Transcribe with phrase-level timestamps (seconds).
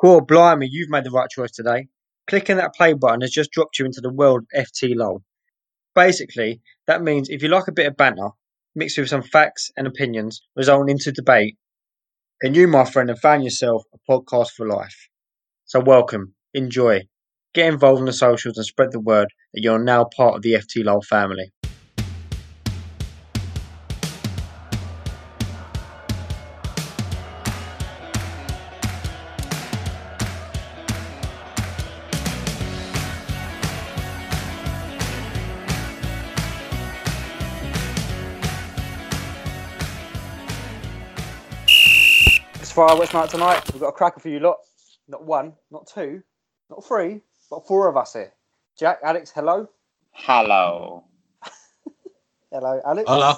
[0.00, 1.88] Core, blimey, you've made the right choice today.
[2.28, 5.24] Clicking that play button has just dropped you into the world of FT LOL.
[5.92, 8.28] Basically, that means if you like a bit of banter,
[8.76, 11.56] mixed with some facts and opinions, resulting into debate,
[12.40, 15.08] then you, my friend, have found yourself a podcast for life.
[15.64, 17.08] So welcome, enjoy,
[17.52, 20.52] get involved in the socials and spread the word that you're now part of the
[20.52, 21.50] FT LOL family.
[42.78, 43.72] It's Friday Night tonight.
[43.72, 44.58] We've got a cracker for you lot.
[45.08, 46.22] Not one, not two,
[46.70, 48.32] not three, but four of us here.
[48.78, 49.68] Jack, Alex, hello.
[50.12, 51.02] Hello.
[52.52, 53.10] Hello, Alex.
[53.10, 53.34] Hello.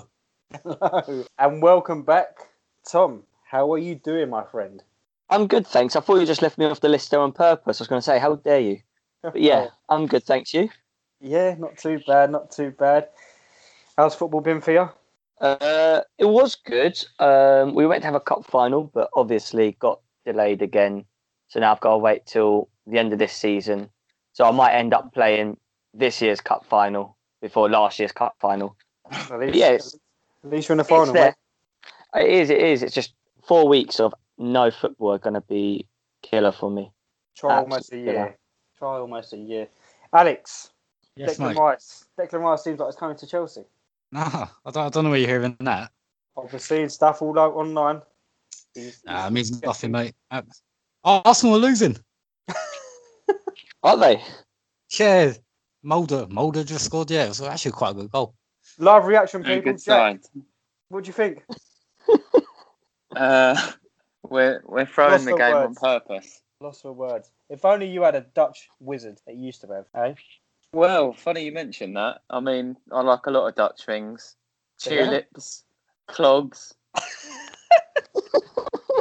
[0.62, 1.24] Hello.
[1.38, 2.50] And welcome back,
[2.86, 3.22] Tom.
[3.50, 4.82] How are you doing, my friend?
[5.30, 5.96] I'm good, thanks.
[5.96, 7.80] I thought you just left me off the list there on purpose.
[7.80, 8.80] I was going to say, how dare you?
[9.22, 9.96] But yeah, oh.
[9.96, 10.52] I'm good, thanks.
[10.52, 10.69] You?
[11.19, 13.08] Yeah, not too bad, not too bad.
[13.97, 14.91] How's football been for you?
[15.41, 17.02] Uh, it was good.
[17.19, 21.05] Um, we went to have a cup final, but obviously got delayed again.
[21.48, 23.88] So now I've got to wait till the end of this season.
[24.32, 25.56] So I might end up playing
[25.94, 28.77] this year's cup final before last year's cup final.
[29.10, 31.34] At least, Yeah, at least you're in the It's final, there.
[32.14, 32.22] mate.
[32.22, 32.50] It is.
[32.50, 32.82] It is.
[32.82, 33.14] It's just
[33.47, 35.86] four weeks of no football are going to be
[36.22, 36.92] killer for me.
[37.36, 38.12] Try almost a Absolutely.
[38.12, 38.36] year.
[38.78, 39.69] Try almost a year.
[40.12, 40.70] Alex,
[41.16, 41.56] Yes, Declan mate.
[41.58, 42.04] Rice.
[42.19, 43.64] Declan Rice seems like it's coming to Chelsea.
[44.12, 45.92] Nah, I don't, I don't know where you're hearing that.
[46.36, 48.03] I've been seeing stuff all out online.
[48.75, 50.14] He's- Nah, it means nothing, mate.
[50.30, 50.42] Uh,
[51.05, 51.97] Arsenal are losing.
[53.83, 54.22] Are they?
[54.98, 55.33] Yeah,
[55.83, 56.27] Mulder.
[56.28, 57.11] Mulder just scored.
[57.11, 58.34] Yeah, it was actually quite a good goal.
[58.78, 59.72] Live reaction, people.
[59.72, 60.20] good sign.
[60.88, 61.44] what do you think?
[63.16, 63.61] Uh,
[64.22, 66.42] we're we're throwing Lost the for game on purpose.
[66.61, 67.33] Lost for words.
[67.48, 70.14] If only you had a Dutch wizard that you used to have, eh?
[70.72, 72.20] Well, funny you mentioned that.
[72.30, 74.36] I mean, I like a lot of Dutch things.
[74.86, 75.04] Yeah?
[75.04, 75.64] Tulips,
[76.06, 76.75] clogs,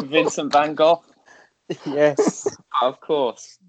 [0.02, 1.03] Vincent van Gogh.
[1.85, 2.47] yes.
[2.81, 3.59] Of course,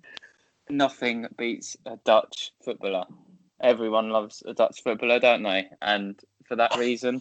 [0.69, 3.05] nothing beats a Dutch footballer.
[3.61, 5.69] Everyone loves a Dutch footballer, don't they?
[5.83, 7.21] And for that reason,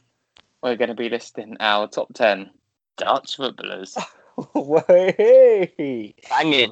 [0.63, 2.51] we're going to be listing our top ten
[2.97, 3.97] Dutch footballers.
[4.55, 6.15] Way.
[6.29, 6.71] Banging.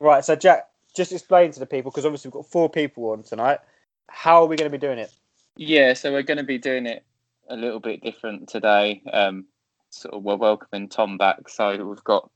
[0.00, 3.22] right, so Jack, just explain to the people because obviously we've got four people on
[3.22, 3.60] tonight.
[4.08, 5.10] How are we going to be doing it?
[5.56, 7.04] Yeah, so we're going to be doing it
[7.48, 9.00] a little bit different today.
[9.10, 9.46] Um,
[9.90, 12.30] sort of we're welcoming Tom back, so we've got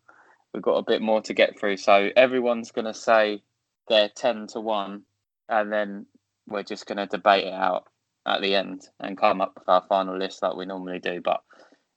[0.55, 1.77] we've got a bit more to get through.
[1.77, 3.43] So everyone's going to say
[3.89, 5.03] they're ten to one,
[5.49, 6.07] and then
[6.47, 7.89] we're just going to debate it out
[8.27, 11.21] at the end and come up with our final list like we normally do.
[11.21, 11.43] But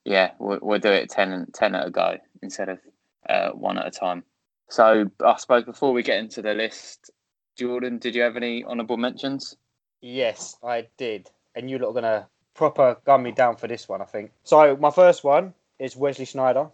[0.03, 2.79] yeah, we'll, we'll do it 10, 10 at a go instead of
[3.27, 4.23] uh, one at a time.
[4.69, 7.11] So I suppose before we get into the list,
[7.57, 9.55] Jordan, did you have any honourable mentions?
[10.01, 11.29] Yes, I did.
[11.55, 14.31] And you lot are going to proper gun me down for this one, I think.
[14.43, 16.69] So, my first one is Wesley Sneijder.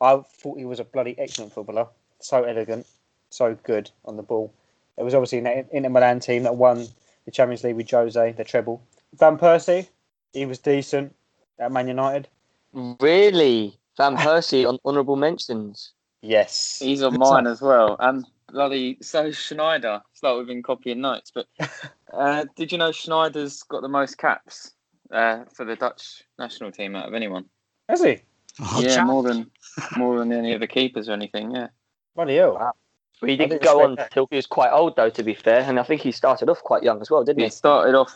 [0.00, 1.88] I thought he was a bloody excellent footballer.
[2.20, 2.86] So elegant,
[3.30, 4.52] so good on the ball.
[4.96, 6.86] It was obviously an Inter Milan team that won
[7.24, 8.82] the Champions League with Jose, the treble.
[9.14, 9.88] Van Persie,
[10.32, 11.14] he was decent
[11.58, 12.28] at Man United.
[12.72, 13.78] Really?
[13.96, 15.92] Van Persie on honourable mentions.
[16.22, 16.78] Yes.
[16.80, 17.52] He's on Good mine stuff.
[17.52, 17.96] as well.
[18.00, 20.00] And bloody so Sneijder.
[20.12, 21.30] It's like we've been copying notes.
[21.34, 21.46] But
[22.12, 24.72] uh, did you know Sneijder's got the most caps
[25.12, 27.44] uh, for the Dutch national team out of anyone?
[27.88, 28.20] Has he?
[28.60, 29.06] Oh, yeah, Jack.
[29.06, 29.50] more than
[29.96, 31.52] more than any of the keepers or anything.
[31.54, 31.68] Yeah.
[32.16, 32.54] Bloody hell.
[32.54, 32.72] Wow.
[33.20, 34.14] But he didn't didn't go on expect that.
[34.14, 35.60] till he was quite old, though, to be fair.
[35.62, 37.50] And I think he started off quite young as well, didn't He he?
[37.50, 38.12] started off.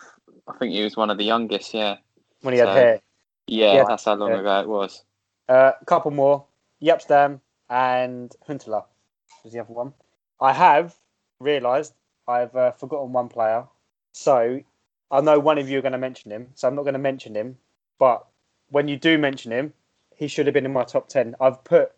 [0.49, 1.75] I think he was one of the youngest.
[1.75, 1.97] Yeah.
[2.43, 3.01] When he had hair.
[3.49, 3.85] Yeah, Yeah.
[3.89, 4.41] that's how long Yeah.
[4.41, 5.05] ago it was.
[5.49, 6.45] Uh, a couple more.
[6.83, 7.41] Jaap Stam
[7.73, 8.85] and Huntelaar
[9.43, 9.95] was the other one.
[10.39, 10.95] I have
[11.41, 11.95] realised
[12.29, 13.65] I've uh, forgotten one player.
[14.13, 14.61] So
[15.11, 16.49] I know one of you are going to mention him.
[16.55, 17.57] So I'm not going to mention him.
[17.99, 18.27] But
[18.69, 19.73] when you do mention him,
[20.15, 21.35] he should have been in my top 10.
[21.41, 21.93] I've put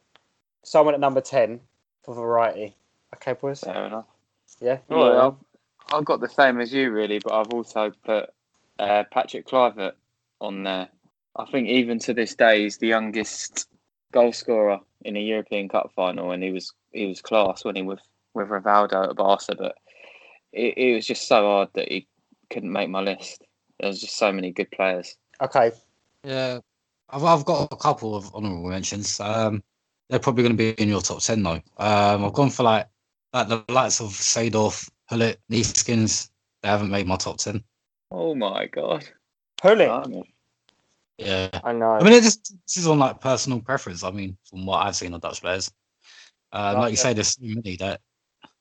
[0.63, 1.59] someone at number 10
[2.05, 2.77] for variety.
[3.17, 3.61] Okay, boys?
[3.61, 4.07] Fair enough.
[4.61, 4.79] Yeah?
[4.89, 5.35] Yeah, I've,
[5.93, 8.31] I've got the same as you really, but I've also put
[8.79, 9.95] uh, Patrick Kluivert
[10.41, 10.89] on there.
[11.35, 13.69] I think even to this day, he's the youngest
[14.13, 17.83] goal scorer in a European Cup final, and he was he was class when he
[17.83, 18.01] was
[18.35, 19.55] with Rivaldo at Barca.
[19.57, 19.77] But
[20.53, 22.07] it, it was just so hard that he
[22.51, 23.43] couldn't make my list.
[23.79, 25.17] There was just so many good players.
[25.41, 25.73] Okay.
[26.23, 26.61] Yeah,
[27.11, 29.21] I've, I've got a couple of honourable mentions.
[29.21, 29.63] Um,
[30.09, 31.63] they're probably going to be in your top ten though.
[31.79, 32.89] Um, I've gone for like
[33.33, 36.31] like the likes of Seedorf, Gullit, Neeskens.
[36.63, 37.63] They haven't made my top ten.
[38.11, 39.05] Oh my god!
[39.61, 40.34] Gullit.
[41.19, 41.31] Blimey.
[41.31, 41.93] Yeah, I know.
[41.93, 44.03] I mean, it just this is on like personal preference.
[44.05, 45.71] I mean, from what I've seen of Dutch players.
[46.53, 46.97] Uh, like you Okay.
[46.97, 48.01] say, there's so many that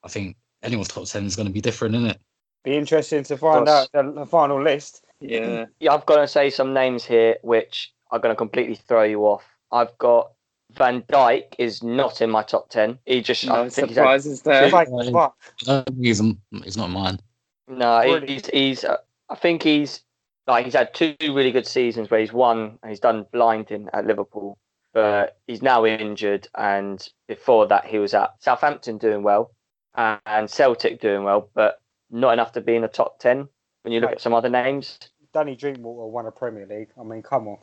[0.03, 2.21] I think anyone's top ten is going to be different, isn't it?
[2.63, 3.69] Be interesting to find Course.
[3.69, 5.03] out the, the final list.
[5.19, 5.65] Yeah.
[5.79, 9.21] Yeah, I've got to say some names here which are going to completely throw you
[9.25, 9.43] off.
[9.71, 10.31] I've got
[10.71, 12.97] Van Dijk is not in my top ten.
[13.05, 14.69] He just I No think he's surprises there.
[14.69, 15.29] Like, I
[15.65, 16.21] don't think he's,
[16.63, 17.19] he's not mine.
[17.67, 18.83] no, he's he's.
[18.83, 18.97] Uh,
[19.29, 20.01] I think he's
[20.47, 24.05] like he's had two really good seasons where he's won and he's done blinding at
[24.05, 24.57] Liverpool,
[24.93, 26.47] but he's now injured.
[26.55, 29.51] And before that, he was at Southampton doing well
[29.95, 31.79] and Celtic doing well, but
[32.11, 33.47] not enough to be in the top ten.
[33.83, 34.15] When you look Right.
[34.17, 34.99] at some other names,
[35.33, 36.89] Danny Drinkwater won a Premier League.
[36.99, 37.57] I mean, come on.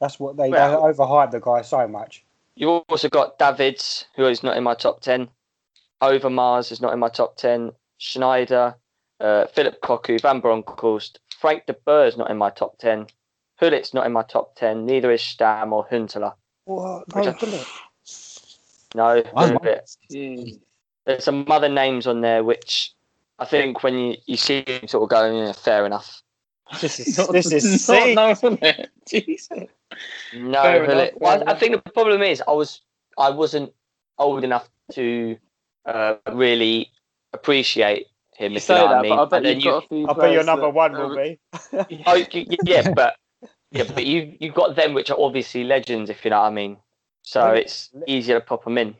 [0.00, 2.24] That's what they, Well- they overhyped the guy so much.
[2.56, 5.28] You've also got Davids, who is not in my top 10.
[6.02, 7.72] Overmars is not in my top 10.
[8.00, 8.74] Sneijder,
[9.20, 11.18] uh, Phillip Cocu, Van Bronckhorst.
[11.40, 13.06] Frank de Boer is not in my top 10.
[13.60, 14.84] Gullit's not in my top 10.
[14.86, 16.34] Neither is Stam or Huntelaar.
[16.64, 17.04] What?
[17.14, 17.26] Which
[18.94, 19.80] No, I- No, Why-
[21.04, 22.92] there's some other names on there which
[23.38, 26.22] I think when you, you see him sort of going, yeah, fair enough.
[26.80, 28.14] This is Not- this is not sick.
[28.16, 28.90] no, isn't it?
[29.06, 29.68] Jesus.
[30.34, 32.80] No, Fair enough, Well, fair I think the problem is I was
[33.18, 33.72] I wasn't
[34.18, 35.36] old enough to
[35.86, 36.90] uh, really
[37.32, 38.52] appreciate him.
[38.52, 39.16] You if say you know that, what I mean.
[39.16, 40.74] but I bet And then you've you- got a few I bet your number that-
[40.74, 41.40] one will be.
[42.06, 43.16] Oh, y- y- yeah, but
[43.72, 46.50] yeah, but you you've got them which are obviously legends, if you know what I
[46.50, 46.76] mean.
[47.22, 48.94] So Let me- it's easier to pop them in.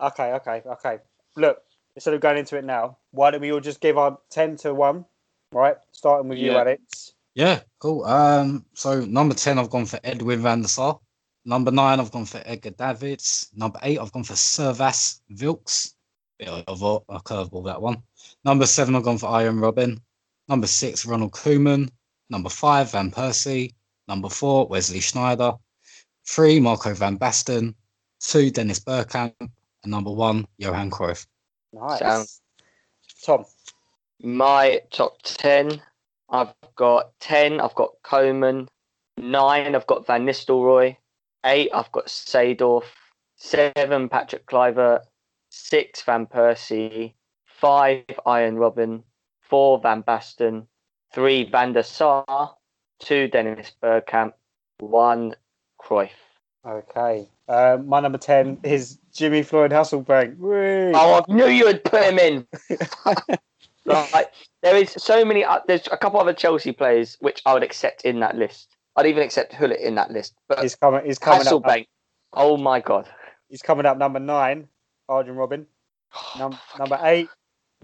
[0.00, 0.98] Okay, okay, okay.
[1.36, 1.62] Look,
[1.96, 4.74] instead of going into it now, why don't we all just give our 10 to
[4.74, 5.04] 1,
[5.52, 5.76] right?
[5.92, 6.58] Starting with you, Yeah.
[6.60, 7.14] Alex.
[7.34, 8.04] Yeah, cool.
[8.04, 11.00] Um, so number ten, I've gone for Edwin van der Sar.
[11.46, 13.48] Number nine, I've gone for Edgar Davids.
[13.54, 15.94] Number eight, I've gone for Servaas Wilkes.
[16.38, 18.02] Bit of a, a curveball that one.
[18.44, 20.00] Number seven, I've gone for Arjen Robben.
[20.48, 21.90] Number six, Ronald Koeman.
[22.30, 23.74] Number five, Van Persie.
[24.08, 25.58] Number four, Wesley Sneijder.
[26.26, 27.74] Three, Marco van Basten.
[28.20, 29.34] Two, Dennis Bergkamp.
[29.40, 29.50] And
[29.84, 31.26] number one, Johan Cruyff.
[31.72, 31.98] Nice.
[31.98, 32.28] Sound.
[33.24, 33.44] Tom.
[34.22, 35.80] My top ten,
[36.30, 37.60] I've got ten.
[37.60, 38.68] I've got Koeman.
[39.18, 40.96] Nine, I've got Van Nistelrooy.
[41.44, 42.84] Eight, I've got Seedorf.
[43.36, 45.00] Seven, Patrick Kluivert.
[45.50, 47.14] Six, Van Persie.
[47.62, 49.04] Five, Arjen Robben.
[49.40, 50.66] Four, Van Basten.
[51.14, 52.56] Three, Van der Sar.
[52.98, 54.32] Two, Dennis Bergkamp.
[54.80, 55.36] One,
[55.80, 56.10] Cruyff.
[56.66, 57.28] Okay.
[57.46, 60.38] Uh, my number 10 is Jimmy Floyd Hasselbaink.
[60.38, 60.90] Whee!
[60.92, 62.44] Oh, I knew you would put him in.
[63.84, 64.32] like,
[64.62, 65.44] there is so many.
[65.44, 68.74] Uh, there's a couple other Chelsea players which I would accept in that list.
[68.96, 70.34] I'd even accept Gullit in that list.
[70.48, 71.62] But He's coming, he's coming up.
[71.62, 71.86] Hasselbaink,
[72.32, 73.08] oh my god.
[73.48, 74.66] He's coming up number 9,
[75.08, 75.66] Arjen Robben.
[76.36, 77.28] Num- number 8,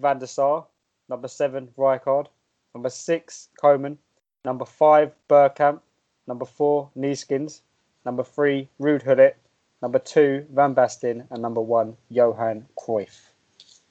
[0.00, 0.66] Van der Sar.
[1.08, 2.28] Number 7, Rijkaard.
[2.74, 3.98] Number 6, Koeman.
[4.44, 5.80] Number 5, Bergkamp.
[6.26, 7.62] Number 4, Neeskens.
[8.04, 9.34] Number 3, Ruud.
[9.82, 11.26] Number 2, Van Basten.
[11.30, 13.32] And number 1, Johan Cruyff.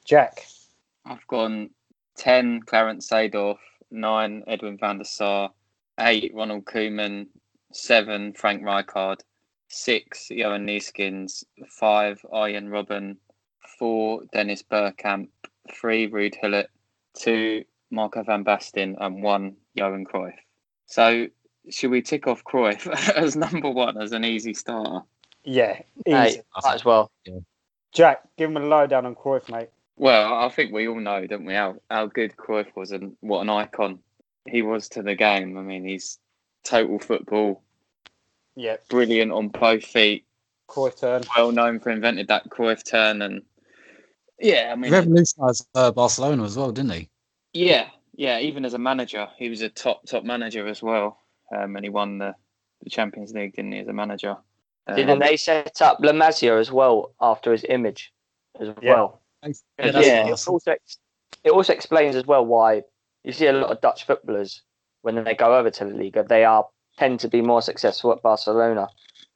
[0.06, 0.46] Jack.
[1.06, 1.70] I've gone
[2.18, 3.60] 10, Clarence Seedorf,
[3.92, 5.54] 9, Edwin van der Sar,
[5.98, 7.28] 8, Ronald Koeman,
[7.72, 9.24] 7, Frank Rijkaard,
[9.70, 13.18] 6, Johan Neeskens, 5, Arjen Robben,
[13.78, 15.30] 4, Dennis Bergkamp,
[15.72, 16.70] 3, Ruud Gullit,
[17.20, 20.34] 2, Marco van Basten, and 1, Johan Cruyff.
[20.86, 21.28] So,
[21.70, 25.06] should we tick off Cruyff as number one as an easy starter?
[25.44, 26.16] Yeah, easy.
[26.38, 27.12] Hey, might as well.
[27.94, 29.70] Jack, give him a lowdown on Cruyff, mate.
[29.96, 33.42] Well, I think we all know, don't we, how, how good Cruyff was and what
[33.42, 34.00] an icon
[34.48, 35.58] he was to the game.
[35.58, 36.20] I mean, he's
[36.64, 37.64] total football,
[38.56, 40.26] Yeah, brilliant on both feet,
[40.70, 41.24] Cruyff turn.
[41.36, 43.22] well known for invented that Cruyff turn.
[43.22, 43.42] And
[44.40, 47.10] yeah, I He mean, revolutionised uh, Barcelona as well, didn't he?
[47.54, 51.20] yeah, yeah, even as a manager, he was a top, top manager as well.
[51.56, 52.36] Um, and he won the,
[52.84, 54.38] the Champions League, didn't he, as a manager?
[54.88, 58.14] Didn't Um, they set up La Masia as well after his image
[58.60, 58.94] as Yeah.
[58.94, 59.22] well?
[59.44, 60.32] Yeah, It Yeah.
[60.32, 60.54] awesome.
[60.54, 61.00] also, ex-
[61.44, 62.84] it also explains as well why
[63.24, 64.62] you see a lot of Dutch footballers
[65.02, 66.68] when they go over to the Liga, they are
[66.98, 68.88] tend to be more successful at Barcelona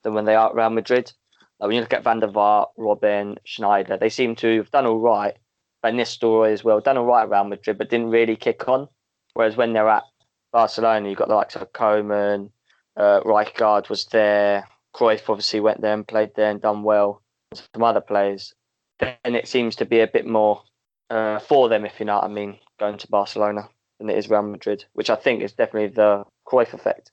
[0.02, 1.12] than when they are at Real Madrid.
[1.62, 4.84] Like when you look at Van der Vaart, Robben, Sneijder, they seem to have done
[4.84, 5.36] all right.
[5.82, 8.88] Van Nistelrooy as well, done all right around Madrid, but didn't really kick on.
[9.34, 10.02] Whereas when they're at
[10.52, 12.50] Barcelona, you've got the likes of Koeman,
[12.96, 17.22] uh, was there, Cruyff obviously went there and played there and done well.
[17.54, 18.52] Some other players
[19.02, 20.62] then it seems to be a bit more
[21.10, 24.30] uh, for them, if you know what I mean, going to Barcelona than it is
[24.30, 27.10] Real Madrid, which I think is definitely the Cruyff effect.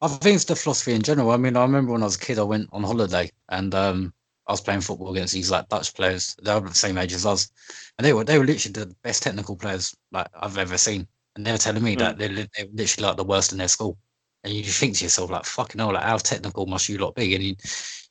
[0.00, 1.30] I think it's the philosophy in general.
[1.30, 4.12] I mean, I remember when I was a kid, I went on holiday and um,
[4.46, 6.36] I was playing football against these like Dutch players.
[6.42, 7.50] They were the same age as us,
[7.98, 11.06] and they were they were literally the best technical players like I've ever seen.
[11.36, 13.96] And they were telling me that they're, they're literally like the worst in their school.
[14.42, 17.14] And you just think to yourself, like, fucking hell, like how technical must you lot
[17.14, 17.34] be?
[17.34, 17.56] And you,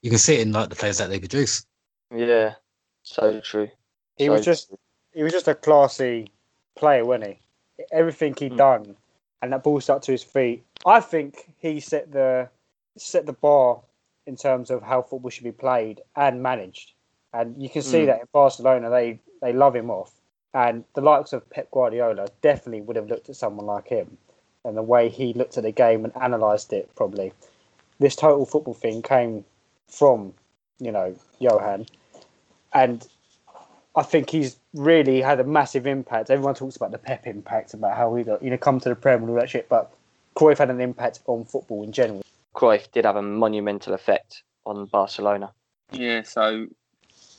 [0.02, 1.66] you can see it in like the players that they produce.
[2.14, 2.56] Yeah.
[3.04, 3.70] So true.
[4.18, 4.74] He So was just
[5.14, 6.32] he was just a classy
[6.78, 7.40] player, wasn't
[7.78, 7.86] he?
[7.92, 8.58] Everything he'd Mm.
[8.58, 8.96] done,
[9.41, 10.63] and that ball stuck to his feet.
[10.86, 12.50] I think he set the
[12.98, 13.82] set the bar
[14.25, 16.94] in terms of how football should be played and managed.
[17.34, 18.06] And you can see Mm.
[18.08, 20.12] that in Barcelona, they they love him off.
[20.53, 24.17] And the likes of Pep Guardiola definitely would have looked at someone like him,
[24.65, 26.89] and the way he looked at the game and analysed it.
[26.96, 27.34] Probably,
[28.00, 29.46] this total football thing came
[29.88, 30.34] from,
[30.79, 31.86] you know, Johan,
[32.74, 33.08] and
[33.96, 36.29] I think he's really had a massive impact.
[36.29, 38.96] Everyone talks about the Pep impact, about how he, got, you know, come to the
[38.96, 39.91] Prem and all that shit, but
[40.36, 42.24] Cruyff had an impact on football in general.
[42.55, 45.51] Cruyff did have a monumental effect on Barcelona.
[45.91, 46.22] Yeah.
[46.24, 46.67] So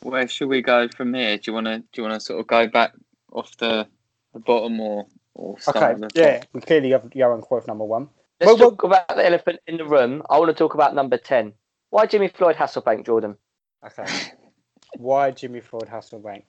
[0.02, 1.36] where should we go from here?
[1.36, 2.92] Do you want to do you want to sort of go back
[3.32, 3.86] off the,
[4.32, 6.16] the bottom or or start Okay, at the top?
[6.16, 8.08] yeah, we clearly have Johan Cruyff number one.
[8.40, 10.22] Let's Well, well- talk about the elephant in the room.
[10.30, 11.52] I want to talk about number 10.
[11.90, 13.36] Why Jimmy Floyd Hasselbaink, Jordan?
[13.84, 14.04] Okay,
[14.96, 16.44] why Jimmy Floyd Hasselbaink?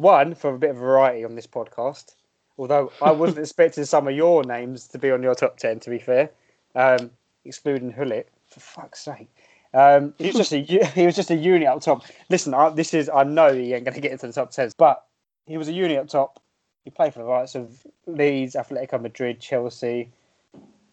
[0.00, 2.14] One for a bit of variety on this podcast.
[2.58, 5.90] Although I wasn't expecting some of your names to be on your top ten, to
[5.90, 6.30] be fair,
[6.74, 7.10] um,
[7.44, 8.28] excluding Gullit.
[8.46, 9.28] For fuck's sake,
[9.74, 10.58] um, he was just a
[10.94, 12.02] he was just a unit up top.
[12.30, 14.70] Listen, I, this is I know he ain't going to get into the top ten,
[14.76, 15.04] but
[15.46, 16.42] he was a unit up top.
[16.84, 20.10] He played for the likes of Leeds, Atletico Madrid, Chelsea.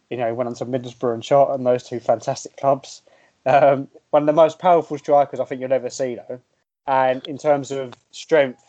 [0.10, 3.02] You know, he went on to Middlesbrough and shot, Charlton, those two fantastic clubs.
[3.46, 6.40] Um, one of the most powerful strikers I think you'll ever see, though.
[6.86, 8.64] And in terms of strength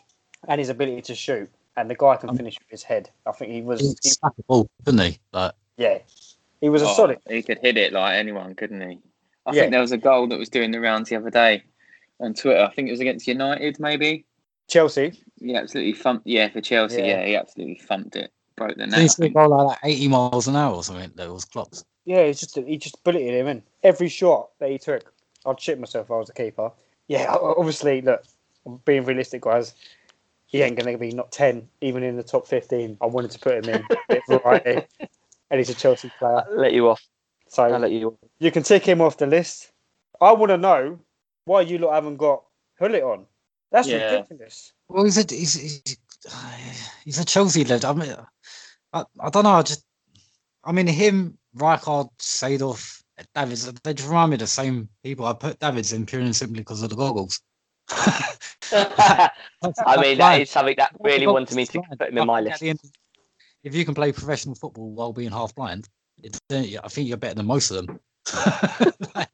[0.47, 3.11] and his ability to shoot, and the guy can Um, finish with his head.
[3.27, 5.19] I think he was, He he ball, couldn't he?
[5.33, 5.99] Like, yeah,
[6.61, 7.19] he was a Oh, solid.
[7.29, 8.99] He could hit it like anyone, couldn't he?
[9.47, 9.61] I Yeah.
[9.63, 11.63] think there was a goal that was doing the rounds the other day
[12.21, 12.61] on Twitter.
[12.61, 14.25] I think it was against United, maybe.
[14.69, 16.27] Chelsea, He absolutely thumped.
[16.27, 16.99] Yeah, for Chelsea.
[16.99, 17.07] Yeah.
[17.21, 18.31] Yeah, he absolutely thumped it.
[18.57, 18.91] Broke the net.
[18.91, 19.35] did he I still think.
[19.37, 21.11] go like, like 80 miles an hour or something?
[21.15, 21.85] That was clocks.
[22.05, 25.13] yeah, he's just he just bulleted him in every shot that he took.
[25.47, 26.71] I'd shit myself if I was a keeper.
[27.07, 28.25] Yeah, obviously, look,
[28.67, 29.75] I'm being realistic, guys.
[30.49, 32.97] He ain't going to be not ten, even in the top fifteen.
[33.01, 34.83] I wanted to put him in, a bit variety,
[35.51, 37.03] and he's a Chelsea player, I'll let you off.
[37.49, 38.15] so I'll let you off.
[38.39, 39.71] you can tick him off the list.
[40.21, 40.99] I want to know
[41.45, 42.43] why you lot haven't got
[42.79, 43.27] Gullit on.
[43.71, 44.13] That's Yeah.
[44.13, 44.73] ridiculous.
[44.89, 45.97] Well, he's a he's, he's,
[47.05, 47.85] he's a Chelsea lad.
[47.85, 48.15] I mean,
[48.95, 49.51] I, I don't know.
[49.51, 49.85] I just,
[50.65, 53.03] I mean, him, Rijkaard, Seedorf,
[53.35, 55.27] Davids, they just remind me of the same people.
[55.27, 57.41] I put Davids in purely and simply because of the goggles.
[58.73, 59.31] I
[60.01, 61.99] mean, that is something that really Well, wanted me to blind.
[61.99, 62.63] put him in my At list.
[62.63, 62.81] end,
[63.65, 65.89] If you can play professional football while being half blind,
[66.23, 68.01] it, uh, I think you're better than most of them.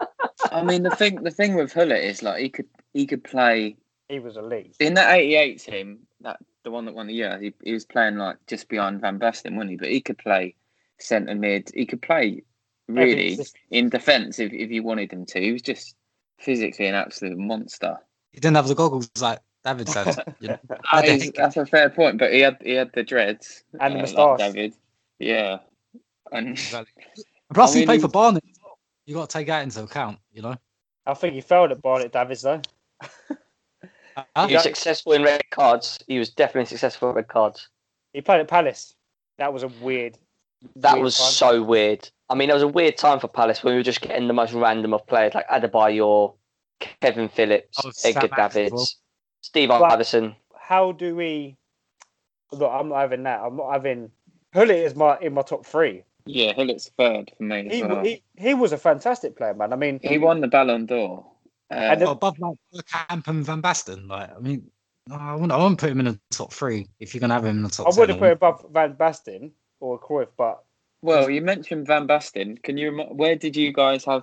[0.52, 3.76] I mean, the thing, the thing with Gullit is like he could, he could play
[4.08, 4.76] He was elite.
[4.80, 5.98] in that '88 team.
[6.20, 7.38] That the one that won the year.
[7.40, 9.76] He, he was playing like just behind Van Basten, wasn't he?
[9.76, 10.54] But he could play
[10.98, 11.70] centre mid.
[11.74, 12.42] He could play
[12.88, 15.40] really Every- in defence if, if you wanted him to.
[15.40, 15.96] He was just
[16.38, 17.96] physically an absolute monster.
[18.34, 20.16] He didn't have the goggles like David said.
[20.40, 20.58] You know?
[20.68, 23.94] That I is- that's a fair point, but he had he had the dreads And
[23.94, 24.38] the uh, moustache.
[24.40, 24.74] like David.
[25.18, 25.58] Yeah,
[26.32, 27.04] and Exactly.
[27.54, 28.44] Plus, I he mean, played for Barnet.
[28.50, 28.78] as well.
[29.06, 30.56] You got to take that into account, you know.
[31.06, 32.60] I think he failed at Barnet Davids though.
[34.16, 34.46] Huh?
[34.46, 35.98] He was successful in red cards.
[36.06, 37.68] He was definitely successful in red cards.
[38.12, 38.94] He played at Palace.
[39.38, 40.16] That was a weird.
[40.76, 41.30] That weird was time.
[41.32, 42.08] so weird.
[42.30, 44.32] I mean, it was a weird time for Palace when we were just getting the
[44.34, 46.34] most random of players like Adebayor,
[46.80, 48.98] Kevin Phillips, Oh, Edgar Davids.
[49.42, 50.36] Steve Well- Iverson.
[50.58, 51.56] How do we?
[52.52, 53.40] Look, I'm not having that.
[53.40, 54.10] I'm not having.
[54.52, 56.04] Gullit is my in my top three.
[56.26, 58.02] yeah, Gullit's third for me as He, well.
[58.04, 59.72] he he was a fantastic player, man.
[59.72, 61.26] I mean, He won the Ballon d'Or.
[61.70, 64.08] Uh, And the- above like Camp and Van Basten.
[64.08, 64.70] Like, I mean,
[65.10, 67.58] I wouldn't, I wouldn't put him in the top three if you're gonna have him
[67.58, 67.86] in the top.
[67.86, 69.50] I wouldn't put him above Van Basten
[69.80, 70.64] or Cruyff, but
[71.02, 72.62] well, you mentioned Van Basten.
[72.62, 74.22] Can you where did you guys have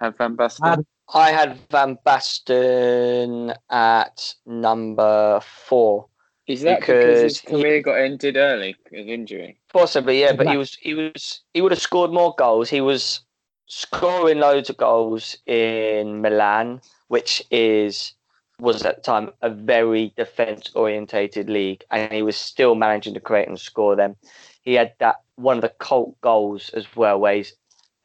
[0.00, 0.84] have Van Basten?
[1.14, 6.06] I had- Van Basten at number four.
[6.46, 9.58] Is that because, his because he- career got ended early because of injury?
[9.72, 12.68] Possibly, yeah, but he was he was he would have scored more goals.
[12.68, 13.20] He was
[13.66, 18.14] scoring loads of goals in Milan, which is
[18.58, 23.20] was at the time a very defense orientated league, and he was still managing to
[23.20, 24.16] create and score them.
[24.62, 27.54] He had that one of the cult goals as well, where he's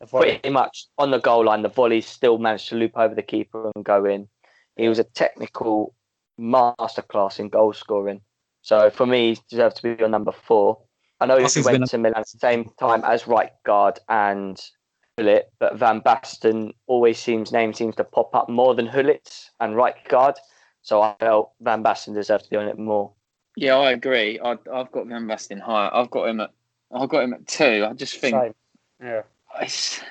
[0.09, 1.61] pretty much on the goal line.
[1.61, 4.27] The volley still managed to loop over the keeper and go in.
[4.75, 5.93] He was a technical
[6.39, 8.21] masterclass in goal scoring.
[8.61, 10.79] So for me, he deserves to be on number four.
[11.19, 13.99] I know he he's went been- to Milan at the same time as right guard
[14.09, 14.59] and
[15.17, 19.75] Gullit, but Van Basten always seems name seems to pop up more than Gullit and
[19.75, 20.35] right guard.
[20.81, 23.13] So I felt Van Basten deserves to be on it more.
[23.55, 24.39] Yeah, I agree.
[24.43, 25.89] I, I've got Van Basten higher.
[25.93, 26.51] I've got him at
[26.91, 27.85] I've got him at two.
[27.89, 28.55] I just think Same.
[29.01, 29.21] Yeah.
[29.61, 30.01] It's,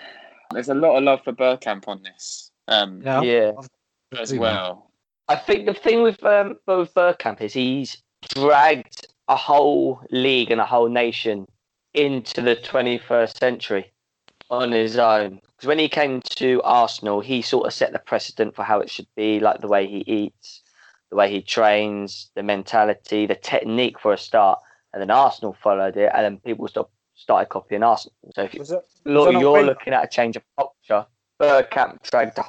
[0.52, 3.52] there's a lot of love for Bergkamp on this um, Yeah, Yeah,
[4.18, 4.90] as well.
[5.28, 10.60] I think the thing with um, with Bergkamp is he's dragged a whole league and
[10.60, 11.46] a whole nation
[11.94, 13.92] into the 21st century
[14.50, 15.40] on his own.
[15.56, 18.90] Because when he came to Arsenal, he sort of set the precedent for how it
[18.90, 20.62] should be, like the way he eats,
[21.10, 24.58] the way he trains, the mentality, the technique for a start.
[24.92, 26.90] And then Arsenal followed it, and then people stop,
[27.24, 28.14] started copying Arsenal.
[28.34, 28.82] So if you Was it?
[29.06, 29.66] look, you're Wenger?
[29.66, 31.06] looking at a change of culture,
[31.40, 32.44] Bergkamp dragged a,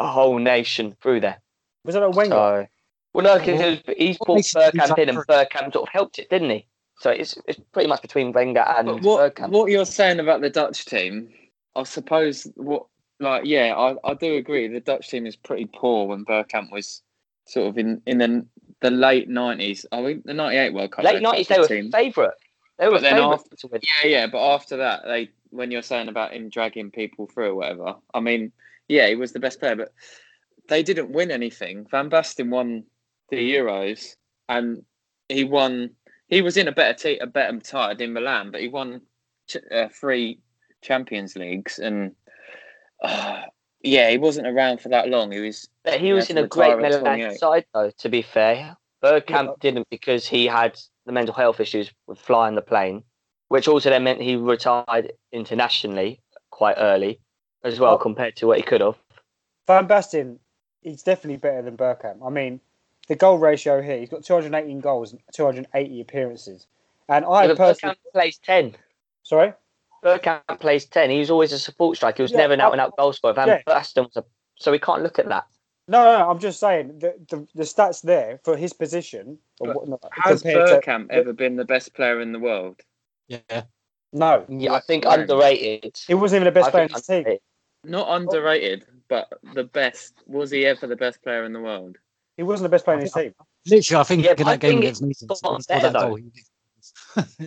[0.00, 1.40] a whole nation through there.
[1.84, 2.34] Was that a Wenger?
[2.34, 2.66] So,
[3.14, 6.18] well, no, because he's brought makes it Bergkamp in, and exactly- Bergkamp sort of helped
[6.18, 6.66] it, didn't he?
[6.98, 9.50] So it's it's pretty much between Wenger and But what Bergkamp.
[9.50, 11.32] what you're saying about the Dutch team,
[11.76, 12.86] I suppose what
[13.20, 14.66] like yeah, I, I do agree.
[14.66, 17.02] The Dutch team is pretty poor when Bergkamp was
[17.46, 18.44] sort of in in the
[18.80, 19.86] the late nineties.
[19.92, 21.04] I mean the ninety eight World Cup.
[21.04, 21.92] Late nineties, quite they were good team.
[21.92, 22.34] favourite.
[22.78, 23.80] They were then after- to win.
[24.02, 27.54] Yeah, yeah, but after that, they when you're saying about him dragging people through or
[27.54, 28.52] whatever, I mean,
[28.88, 29.92] yeah, he was the best player, but
[30.68, 31.86] they didn't win anything.
[31.90, 32.84] Van Basten won
[33.30, 34.16] the Euros,
[34.48, 34.84] and
[35.28, 35.90] he won.
[36.28, 39.00] He was in a better team, a better side in Milan, but he won
[39.48, 40.40] ch- uh, three
[40.82, 42.14] Champions Leagues, and
[43.02, 43.42] uh,
[43.80, 45.32] yeah, he wasn't around for that long.
[45.32, 47.90] He was But he was in a great Milan side, though.
[47.90, 49.52] To be fair, Bergkamp Yeah.
[49.60, 53.02] didn't because he had the mental health issues with flying the plane,
[53.48, 56.20] which also then meant he retired internationally
[56.50, 57.20] quite early
[57.64, 57.98] as well Oh.
[57.98, 58.96] compared to what he could have.
[59.66, 60.38] Van Basten,
[60.82, 62.24] he's definitely better than Bergkamp.
[62.24, 62.60] I mean,
[63.08, 66.66] the goal ratio here, he's got 218 goals and 280 appearances.
[67.08, 68.76] And I Yeah, personally, Bergkamp plays ten.
[69.22, 69.52] sorry,
[70.04, 71.10] Bergkamp plays ten.
[71.10, 72.16] He was always a support striker.
[72.18, 73.32] He was Yeah, never an out and out goal scorer.
[73.34, 73.62] Van yeah.
[73.66, 74.24] Basten was a
[74.56, 75.46] so we can't look at that.
[75.88, 79.38] No, no, no I'm just saying the, the the stats there for his position.
[79.60, 82.80] Or But whatnot, has compared to- Bergkamp ever been the best player in the world?
[83.28, 83.62] Yeah.
[84.12, 85.98] no, Yeah, I think underrated.
[86.06, 87.38] he wasn't even the best I player in think his team.
[87.84, 90.14] Not underrated, but the best.
[90.26, 91.96] Was he ever the best player in the world?
[92.36, 93.34] He wasn't the best player in his team.
[93.66, 95.90] Literally, I think Yeah, in but I that game against Nice, got he scored better,
[95.90, 96.16] that goal.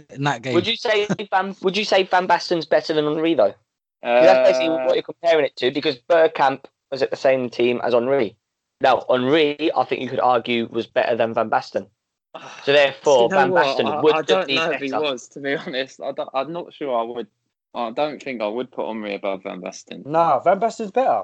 [0.10, 0.54] in that game.
[0.54, 1.56] Would you say Van?
[1.62, 3.54] Would you say Van Basten's better than Henry though?
[4.02, 7.50] 'Cause that's basically Uh, what you're comparing it to because Bergkamp was at the same
[7.50, 8.36] team as Henry.
[8.82, 11.88] Now Henry, I think you could argue was better than Van Basten.
[12.64, 13.66] So therefore, You know Van what?
[13.66, 15.02] Basten I, would I don't been know if he better.
[15.02, 16.02] was, to be honest.
[16.02, 17.28] I don't, I'm not sure I would.
[17.74, 20.06] I don't think I would put Henry above Van Basten.
[20.06, 21.24] No, Van Basten's better.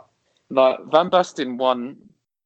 [0.49, 1.97] Like Van Basten won.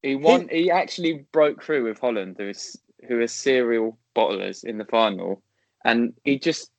[0.04, 0.48] He won.
[0.50, 2.78] He actually broke through with Holland, who is
[3.08, 5.42] who are serial bottlers in the final,
[5.84, 6.72] and he just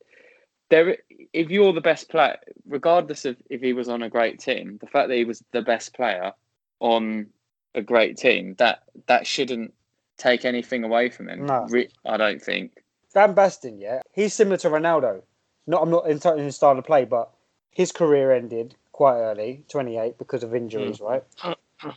[0.70, 0.96] there.
[1.32, 4.86] If you're the best player, regardless of if he was on a great team, the
[4.86, 6.32] fact that he was the best player
[6.80, 7.26] on
[7.74, 9.74] a great team, that that shouldn't
[10.16, 11.46] take anything away from him.
[11.46, 11.66] No.
[11.68, 12.82] Re- I don't think.
[13.12, 15.22] Van Basten, yeah, he's similar to Ronaldo.
[15.66, 17.30] Not, I'm not in in his style of play, but
[17.70, 21.08] his career ended quite early, 28, because of injuries, mm.
[21.08, 21.24] right?
[21.42, 21.92] Uh, uh.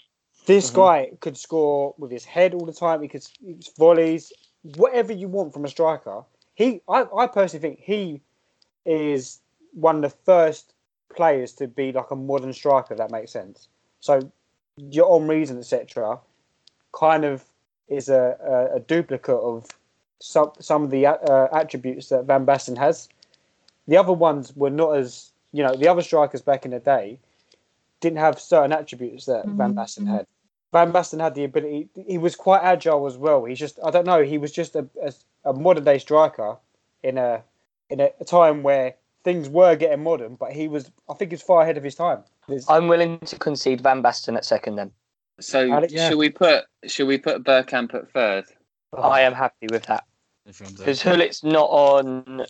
[0.45, 0.75] This Mhm.
[0.75, 3.01] guy could score with his head all the time.
[3.01, 4.31] He could he could volleys,
[4.75, 6.23] whatever you want from a striker.
[6.55, 8.21] He, I, I personally think he
[8.85, 9.39] is
[9.73, 10.73] one of the first
[11.15, 12.93] players to be like a modern striker.
[12.93, 13.67] If that makes sense.
[13.99, 14.31] So
[14.77, 16.19] your on reason, etc.,
[16.91, 17.43] kind of
[17.87, 19.67] is a, a, a duplicate of
[20.19, 23.09] some some of the uh, attributes that Van Basten has.
[23.87, 27.19] The other ones were not as you know the other strikers back in the day
[27.99, 30.27] didn't have certain attributes that Van Basten had.
[30.73, 31.87] Van Basten had the ability.
[32.07, 33.45] He was quite agile as well.
[33.45, 34.23] He's just I don't know.
[34.23, 35.13] He was just a, a,
[35.45, 36.57] a modern day striker
[37.03, 37.43] in a
[37.93, 41.35] in a, a time where things were getting modern, but he was I think he
[41.35, 42.23] was far ahead of his time.
[42.49, 44.75] There's- I'm willing to concede Van Basten at second.
[44.75, 44.91] Then
[45.39, 46.09] So Alex- Yeah.
[46.09, 48.45] should we put should we put Bergkamp at third?
[48.97, 50.03] I am happy with that
[50.45, 52.45] If you want to- because Gullit's not on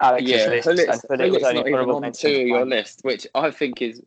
[0.00, 2.46] Alex's yeah, list, Gullit's, and Gullit was Gullit's only not even on mention two of
[2.46, 4.04] your list, which I think is, is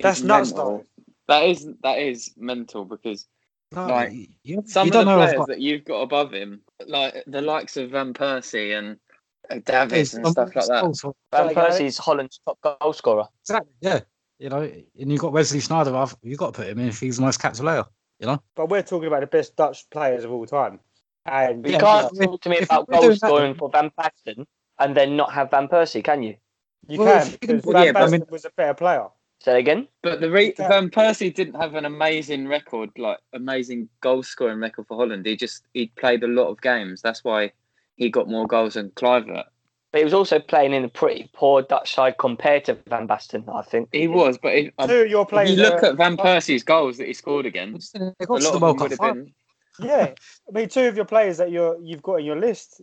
[0.00, 0.78] That's nuts, mental.
[0.78, 0.84] though.
[1.28, 3.26] That is that is mental because
[3.72, 4.12] No, like,
[4.44, 5.20] you, some you of the don't know.
[5.20, 8.98] I've players got- that you've got above him, like the likes of Van Persie and
[9.64, 10.84] Davis and stuff like that.
[10.84, 11.78] also- Van Sorry, guys.
[11.80, 13.24] Persie's Holland's top goal scorer.
[13.42, 13.72] Exactly.
[13.80, 14.00] Yeah.
[14.38, 15.94] You know, and you've got Wesley Sneijder.
[15.96, 17.84] I've, you've got to put him in if he's the most capped player.
[18.20, 18.42] You know.
[18.54, 20.80] But we're talking about the best Dutch players of all time,
[21.26, 22.26] and You Yeah, can't yeah.
[22.26, 24.46] talk to me If about we're goal doing that, for Van Basten
[24.78, 26.36] and then not have Van Persie, can you?
[26.88, 28.74] you Well, can if you can because Van yeah, but I mean- was a better
[28.74, 29.06] player.
[29.40, 29.86] Say that again.
[30.02, 34.86] But the re- Van Persie didn't have an amazing record, like amazing goal scoring record
[34.88, 35.26] for Holland.
[35.26, 37.00] He just he played a lot of games.
[37.02, 37.52] That's why
[37.98, 39.44] he got more goals than Kluivert.
[39.92, 43.44] But he was also playing in a pretty poor Dutch side compared to Van Basten,
[43.54, 43.88] I think.
[43.92, 45.50] He was, but if, Two of your if players.
[45.50, 48.44] you look are- at Van Persie's goals that he scored against, They a got to
[48.44, 49.32] lot the of World them Cup would have been.
[49.80, 50.12] yeah,
[50.48, 52.82] I mean, two of your players that you're you've got in your list,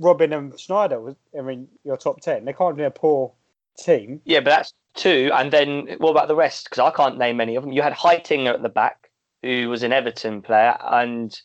[0.00, 2.44] Robben and Sneijder, was I mean, your top ten.
[2.44, 3.32] They can't be a poor
[3.78, 4.20] team.
[4.24, 5.30] Yeah, but that's two.
[5.34, 6.64] And then what about the rest?
[6.70, 7.72] Because I can't name any of them.
[7.72, 9.10] You had Heitinger at the back,
[9.42, 11.38] who was an Everton player, and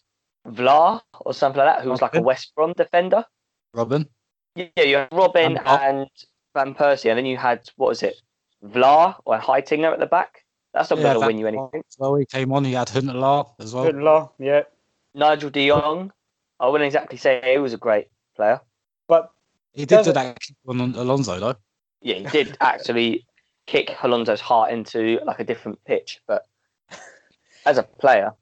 [0.47, 3.23] Vlaar or something like that, who was like a West Brom defender.
[3.75, 4.07] Robben.
[4.55, 6.07] Yeah, you had Robben And and
[6.53, 8.15] Van Persie, and then you had what was it,
[8.65, 10.43] Vlaar or Heitinger at the back.
[10.73, 11.83] That's not going to win you anything.
[11.97, 12.63] Well, he came on.
[12.63, 13.83] He had Huntelaar as well.
[13.83, 14.63] Good law, yeah.
[15.13, 16.13] Nigel De Jong,
[16.61, 18.61] I wouldn't exactly say he was a great player.
[19.07, 19.31] But
[19.73, 21.55] He did do that kick on Alonso though.
[22.01, 23.25] Yeah, he did actually
[23.65, 26.45] kick Alonso's heart into like a different pitch, but
[27.65, 28.33] as a player,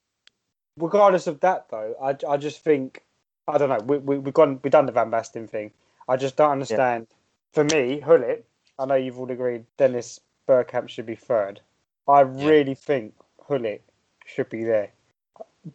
[0.80, 3.04] regardless of that, though, I, I just think
[3.48, 3.80] I don't know.
[3.86, 5.72] We we we've gone we've done the Van Basten thing.
[6.08, 7.08] I just don't understand.
[7.54, 8.46] For me, Gullit.
[8.78, 9.66] I know you've all agreed.
[9.78, 11.60] Dennis Bergkamp should be third.
[12.08, 13.14] I really think
[13.48, 13.84] Gullit
[14.26, 14.92] should be there.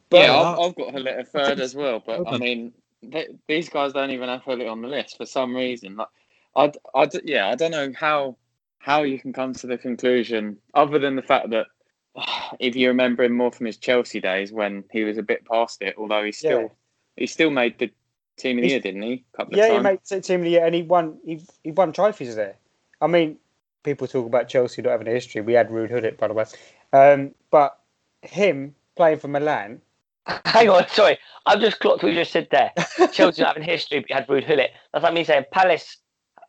[0.08, 2.72] But yeah, I've, I've got Gullit a third as well, but I mean,
[3.12, 5.96] th these guys don't even have Gullit on the list for some reason.
[5.96, 6.08] Like,
[6.56, 8.36] I, I, yeah, I don't know how
[8.78, 11.66] how you can come to the conclusion, other than the fact that
[12.60, 15.82] if you remember him more from his Chelsea days when he was a bit past
[15.82, 16.68] it, although he still Yeah.
[17.16, 17.90] he still made the
[18.36, 19.24] team of the He's- year, didn't he?
[19.36, 21.18] Couple yeah, of he made t- team of the year, and he won.
[21.24, 22.56] He, he won trophies there.
[23.00, 23.38] I mean,
[23.82, 25.40] people talk about Chelsea not having a history.
[25.40, 26.44] We had Ruud Gullit, by the way,
[26.92, 27.78] um, but
[28.22, 29.80] him playing for Milan.
[30.46, 32.72] hang on, sorry, I've just clocked what you just said there.
[33.12, 34.70] Chelsea not having history, but you had Ruud Gullit.
[34.92, 35.98] That's like me saying Palace.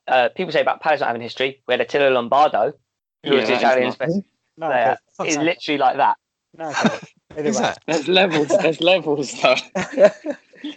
[0.07, 1.61] Uh, people say about Palace not having history.
[1.67, 2.73] We had Attilio Lombardo,
[3.23, 4.19] who was Yeah, the that is Italian's best
[4.57, 4.97] No, player.
[5.19, 5.29] Okay.
[5.29, 6.17] It's literally like that.
[6.57, 6.99] no, okay.
[7.31, 7.47] Anyway.
[7.49, 7.79] Who's that?
[7.85, 8.47] There's levels.
[8.47, 9.55] There's levels though.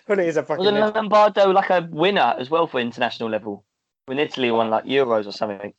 [0.08, 0.58] Gullit is a fucking.
[0.58, 0.94] Wasn't legend.
[0.96, 3.64] Lombardo like a winner as well for international level?
[4.06, 5.72] When Italy won like Euros or something.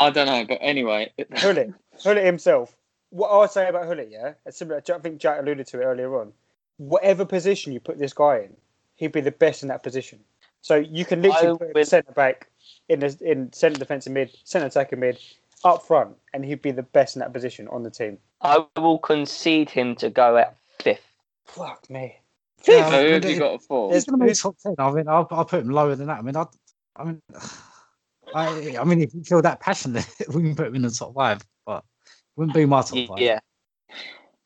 [0.00, 2.74] I don't know, but anyway, Gullit, Gullit himself.
[3.10, 4.82] What I would say about Gullit, yeah, it's similar.
[4.88, 6.32] I think Jack alluded to it earlier on.
[6.78, 8.56] Whatever position you put this guy in,
[8.94, 10.20] he'd be the best in that position.
[10.62, 12.48] So you can literally I put him will- centre back
[12.88, 15.18] in the in centre defensive mid, centre attacking mid,
[15.64, 18.18] up front, and he'd be the best in that position on the team.
[18.40, 21.06] I will concede him to go at fifth.
[21.46, 22.16] Fuck me.
[22.66, 23.92] Yeah, so who have you it- got for?
[23.92, 24.74] He's going to make top ten.
[24.78, 26.18] I mean, I'll, I'll put him lower than that.
[26.18, 26.46] I mean, I,
[26.96, 27.22] I mean,
[28.34, 31.14] I, I mean, if you feel that passionate, we can put him in the top
[31.14, 31.84] five, but
[32.36, 33.18] wouldn't be my top five.
[33.18, 33.40] Yeah.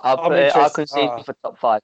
[0.01, 1.23] I'll, put it, I'll concede ah.
[1.23, 1.81] for top five.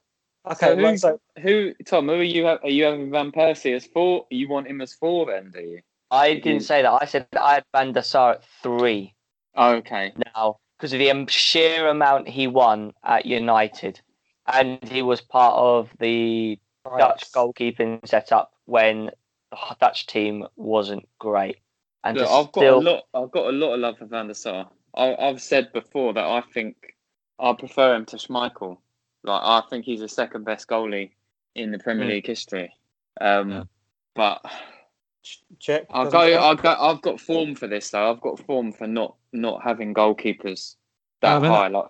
[0.50, 2.08] Okay, So right, so Who, Tom?
[2.08, 2.46] Who are you?
[2.46, 4.26] Have, are you having Van Persie as four?
[4.30, 5.50] You want him as four then?
[5.52, 5.80] Do you?
[6.10, 6.98] I didn't say that.
[7.00, 9.14] I said I had Van der Sar at three
[9.54, 10.12] Oh, okay.
[10.34, 14.00] now because of the um, sheer amount he won at United.
[14.52, 16.58] And he was part of the
[16.98, 19.10] Dutch goalkeeping setup when
[19.52, 21.58] the Dutch team wasn't great.
[22.02, 23.04] And Look, I've got a lot.
[23.14, 24.68] I've got a lot of love for Van der Sar.
[24.96, 26.74] I, I've said before that I think
[27.38, 28.78] I prefer him to Schmeichel.
[29.22, 31.10] Like I think he's the second best goalie
[31.54, 32.10] in the Premier Mm.
[32.10, 32.74] League history.
[33.20, 33.62] Um, Yeah.
[34.16, 34.44] but
[35.58, 35.86] check.
[35.90, 36.28] I'll go.
[36.28, 36.40] Check.
[36.40, 36.68] I'll go.
[36.78, 38.10] I've got form for this though.
[38.10, 40.76] I've got form for not not having goalkeepers
[41.20, 41.68] that I mean, high.
[41.68, 41.86] Like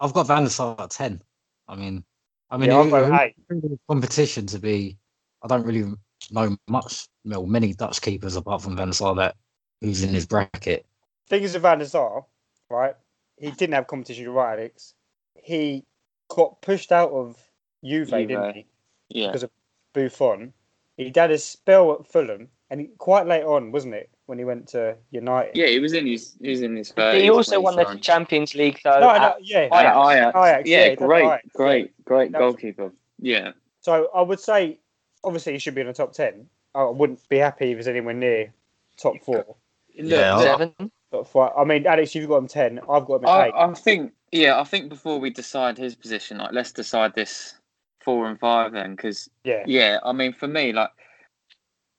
[0.00, 1.22] I've got Van der Sar at ten.
[1.68, 2.04] I mean,
[2.50, 3.34] I mean, Yeah, I've who- got who- eight.
[3.48, 4.96] who in the competition to be.
[5.42, 5.92] I don't really
[6.30, 9.36] know much, well, many Dutch keepers apart from Van der Sar that
[9.82, 10.86] who's in his bracket.
[11.28, 12.24] thing is with Van der Sar,
[12.70, 12.94] right?
[13.38, 14.94] He didn't have competition, you're right, Alex.
[15.42, 15.84] He
[16.28, 17.36] got pushed out of
[17.84, 18.66] Juve, didn't he?
[19.10, 19.50] yeah, Because of
[19.92, 20.52] Buffon.
[20.96, 24.44] He had a spell at Fulham, and he, quite late on, wasn't it, when he
[24.44, 25.56] went to United?
[25.56, 25.66] yeah.
[25.68, 26.34] He was in his.
[26.42, 26.92] He was in his.
[26.96, 27.84] he also won the.
[28.00, 28.98] Champions League though.
[28.98, 29.66] No, at- no, yeah.
[29.66, 29.96] Ajax.
[29.96, 30.36] Ajax.
[30.36, 32.92] Ajax, yeah, yeah, great, Ajax, great, great That was- goalkeeper.
[33.20, 34.78] Yeah, So I would say,
[35.22, 36.46] obviously, he should be in the top 10.
[36.74, 38.52] I wouldn't be happy if he's anywhere near
[38.96, 39.54] top four.
[39.94, 40.90] Yeah, Look, seven.
[41.12, 41.52] Top five.
[41.56, 42.80] I mean, Alex, you've got him 10.
[42.90, 43.52] I've got him at I, 8.
[43.54, 47.54] I think, yeah, I think before we decide his position, like let's decide this
[48.00, 49.62] four and five then, because Yeah.
[49.66, 50.90] yeah, I mean, for me, like,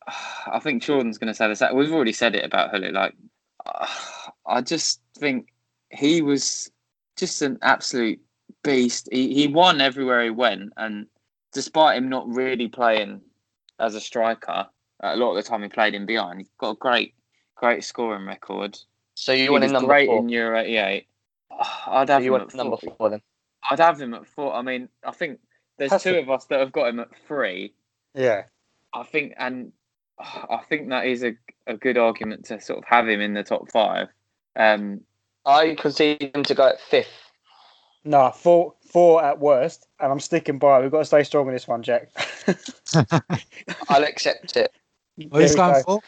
[0.08, 1.62] I think Jordan's going to say this.
[1.74, 2.94] We've already said it about Gullit.
[2.94, 3.16] Like,
[3.66, 3.88] uh,
[4.46, 5.48] I just think
[5.90, 6.72] he was
[7.18, 8.20] just an absolute
[8.64, 9.10] beast.
[9.12, 11.08] He he won everywhere he went, and
[11.54, 13.22] despite him not really playing
[13.80, 14.68] as a striker,
[15.02, 16.40] a lot of the time he played in behind.
[16.40, 17.14] He's got a great,
[17.56, 18.78] great scoring record.
[19.16, 20.20] So you he want was him number great four.
[20.20, 21.08] in Euro '88.
[21.88, 22.96] I'd So have you him want at number four.
[22.98, 23.22] four then.
[23.70, 24.54] I'd have him at four.
[24.54, 25.40] I mean, I think
[25.78, 27.74] there's Has two to- of us that have got him at three.
[28.14, 28.44] Yeah.
[28.94, 29.72] I think, and
[30.20, 31.34] I think that is a,
[31.68, 34.08] a good argument to sort of have him in the top five.
[34.56, 35.02] Um,
[35.46, 37.32] I concede him to go at fifth.
[38.04, 39.88] No, four, four at worst.
[40.00, 40.80] And I'm sticking by.
[40.80, 40.84] it.
[40.84, 42.10] We've got to stay strong in this one, Jack.
[43.90, 44.72] I'll accept it.
[45.18, 46.00] Well, he's There we going go.
[46.00, 46.02] for.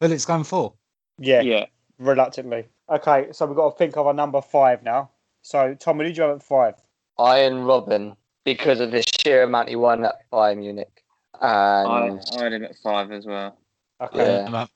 [0.00, 0.72] Philip's going for.
[1.18, 1.66] Yeah, yeah.
[1.98, 2.66] reluctantly.
[2.88, 5.10] Okay, so we've got to think of our number five now.
[5.42, 6.74] So, Tom, who did you have at five?
[7.18, 10.91] Arjen Robben because of the sheer amount he won at Bayern Munich.
[11.42, 13.58] I, And I had him at five as well.
[14.00, 14.18] Okay.
[14.50, 14.66] Yeah.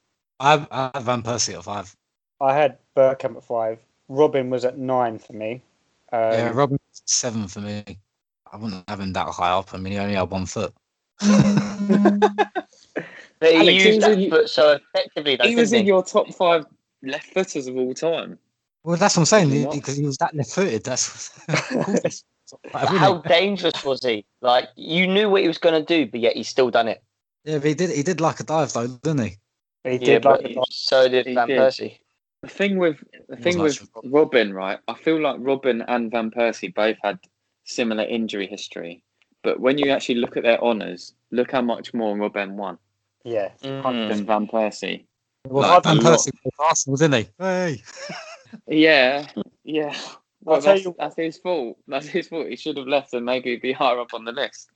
[0.41, 1.95] I have, I have Van Persie at five.
[2.41, 3.79] I had Bergkamp at five.
[4.11, 5.63] Robben was at nine for me.
[6.13, 7.83] Um, yeah, Robben seven for me.
[8.53, 9.73] I wouldn't have him that high up.
[9.75, 10.75] I mean, he only had one foot.
[13.39, 15.37] But he Alex, used was that in- foot so effectively.
[15.37, 16.65] Though, he was didn't in your top five
[17.03, 18.39] left footers of all time.
[18.83, 20.85] Well, that's what I'm saying because he was that left-footed.
[20.85, 21.29] That's
[21.73, 22.23] what- But
[22.73, 24.25] How dangerous was he?
[24.41, 27.03] Like you knew what he was going to do, but yet he still done it.
[27.45, 27.91] yeah, but he did.
[27.91, 29.37] He did like a dive though, didn't he?
[29.85, 31.59] He Yeah, did but like so did He Van did.
[31.59, 31.99] Persie.
[32.43, 34.79] The thing with the thing with actually- Robben, right?
[34.89, 37.19] I feel like Robben and Van Persie both had
[37.65, 39.03] similar injury history,
[39.43, 42.79] but when you actually look at their honours, look how much more Robben won
[43.25, 43.51] yeah.
[43.65, 44.09] Mm.
[44.09, 45.05] than Van Persie.
[45.49, 46.19] Well, Like, Van a lot.
[46.19, 47.29] Persie played for Arsenal, didn't he?
[47.39, 47.83] Hey,
[48.69, 49.27] Yeah,
[49.65, 49.95] yeah.
[50.47, 51.77] Well, that's, you- that's his fault.
[51.89, 52.49] That's his fault.
[52.49, 54.71] He should have left and maybe be higher up on the list.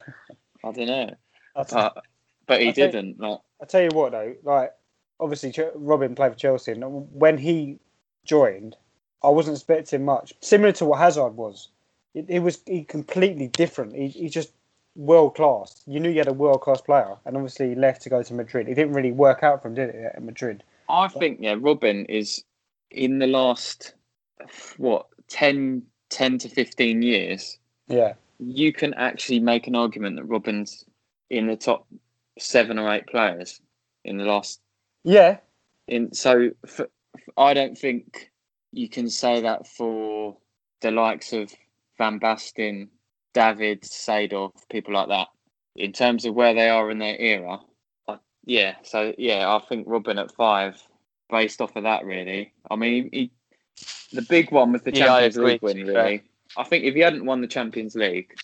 [0.65, 1.15] I don't know,
[1.55, 2.05] but
[2.47, 3.21] but he I'll didn't.
[3.21, 4.73] Like, I'll tell you what though, like
[5.21, 7.79] obviously Robben played for Chelsea, and when he
[8.25, 8.77] joined,
[9.23, 10.35] I wasn't expecting much.
[10.41, 11.69] Similar to what Hazard was,
[12.15, 13.95] it, it was he completely different.
[13.95, 14.53] He, he just
[14.97, 15.83] world class.
[15.87, 18.35] You knew you had a world class player, and obviously he left to go to
[18.35, 18.69] Madrid.
[18.69, 20.65] It didn't really work out for him, did it, at Madrid?
[20.89, 22.43] I think yeah, Robben is
[22.91, 23.95] in the last
[24.79, 27.59] what 10, 10 to fifteen years.
[27.89, 30.85] Yeah, You can actually make an argument that Robben's
[31.31, 31.87] in the top
[32.39, 33.61] seven or eight players
[34.05, 34.61] in the last
[35.05, 35.39] yeah,
[35.89, 36.89] in so for,
[37.37, 38.31] I don't think
[38.73, 40.37] you can say that for
[40.81, 41.53] the likes of
[41.99, 42.89] Van Basten,
[43.35, 45.29] David, Seedorf, people like that.
[45.77, 47.61] In terms of where they are in their era,
[48.09, 48.77] I, yeah.
[48.83, 50.81] So yeah, I think Robben at five,
[51.31, 52.53] based off of that, really.
[52.71, 53.31] I mean, he,
[54.13, 56.05] the big one was the Yeah, Champions agree, League win, be fair.
[56.05, 56.23] really.
[56.57, 58.35] I think if he hadn't won the Champions League,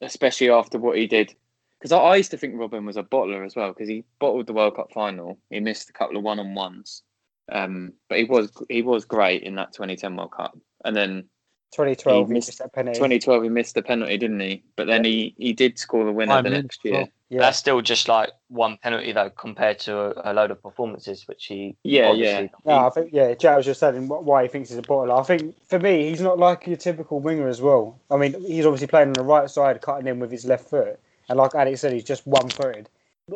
[0.00, 1.34] especially after what he did,
[1.78, 4.46] because I, I used to think Robben was a bottler as well, because he bottled
[4.46, 5.38] the World Cup final.
[5.50, 7.02] He missed a couple of one on ones,
[7.50, 10.56] um, but he was he was great in that 2010 World Cup.
[10.84, 11.28] And then
[11.72, 12.98] 2012 He he missed missed that penalty.
[12.98, 14.64] 2012 he missed the penalty, didn't he?
[14.76, 16.92] But then he, he did score the winner Five the next year.
[16.94, 17.08] well.
[17.30, 21.28] Yeah, That's still just like one penalty though, compared to a, a load of performances
[21.28, 24.68] which he Yeah, obviously- No, I think yeah, Jack was just saying why he thinks
[24.68, 25.18] he's a bottler.
[25.18, 27.96] I think for me, he's not like your typical winger as well.
[28.10, 30.98] I mean, he's obviously playing on the right side, cutting in with his left foot,
[31.28, 32.88] and like Alex said, he's just one-footed.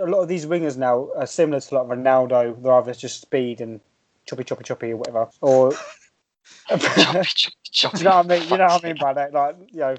[0.03, 2.61] A lot of these wingers now are similar to like Ronaldo.
[2.61, 3.81] They're either just speed and
[4.27, 5.29] choppy, choppy, choppy, or whatever.
[5.41, 5.71] Or
[6.69, 7.99] Choppy, choppy, choppy.
[7.99, 8.43] you know what I mean?
[8.49, 9.33] You know what I mean by that?
[9.33, 9.95] Like you know,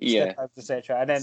[0.00, 0.98] Yeah, etc.
[0.98, 1.22] And then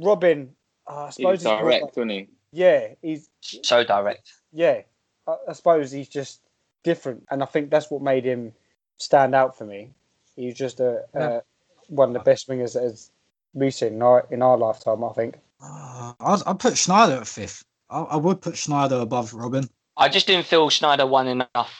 [0.00, 0.48] Robben,
[0.90, 2.28] uh, I suppose he's more direct, like- wasn't he?
[2.52, 4.32] yeah, he's So direct.
[4.52, 4.82] yeah,
[5.26, 6.40] I, I suppose he's just
[6.82, 8.52] different, and I think that's what made him
[8.98, 9.90] stand out for me.
[10.36, 11.40] He's just a, uh,
[11.88, 13.10] one of the best wingers that has
[13.54, 15.02] we've seen in our, in our lifetime.
[15.04, 15.36] I think.
[15.62, 17.64] Uh, I'd, I'd put Sneijder at fifth.
[17.90, 19.68] I, I would put Sneijder above Robben.
[19.96, 21.72] I just didn't feel Sneijder won enough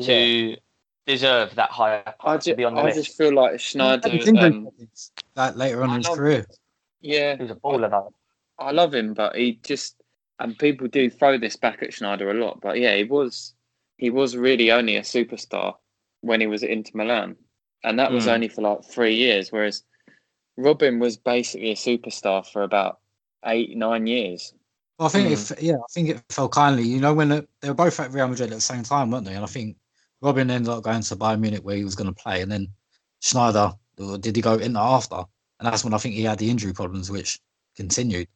[0.00, 0.56] to
[1.06, 2.96] deserve that higher I to just, be on the I list.
[3.04, 4.10] just feel like Sneijder.
[4.12, 4.68] His Um,
[5.34, 6.46] that later on in his career.
[7.00, 8.12] yeah, He was a baller though.
[8.58, 10.02] I love him, but he just
[10.38, 12.60] and people do throw this back at Sneijder a lot.
[12.60, 13.54] But yeah, he was
[13.96, 15.74] he was really only a superstar
[16.20, 17.36] when he was at Inter Milan,
[17.84, 18.34] and that was Mm.
[18.34, 19.50] only for like three years.
[19.50, 19.82] Whereas
[20.58, 23.00] Robben was basically a superstar for about
[23.44, 24.52] eight nine years.
[24.98, 25.64] Well, I think if hmm.
[25.64, 26.84] yeah, I think it fell kindly.
[26.84, 29.26] You know, when the, they were both at Real Madrid at the same time, weren't
[29.26, 29.34] they?
[29.34, 29.76] And I think
[30.22, 32.68] Robben ended up going to Bayern Munich where he was going to play, and then
[33.22, 35.24] Sneijder or did he go in the after?
[35.58, 37.40] And that's when I think he had the injury problems, which
[37.76, 38.28] continued.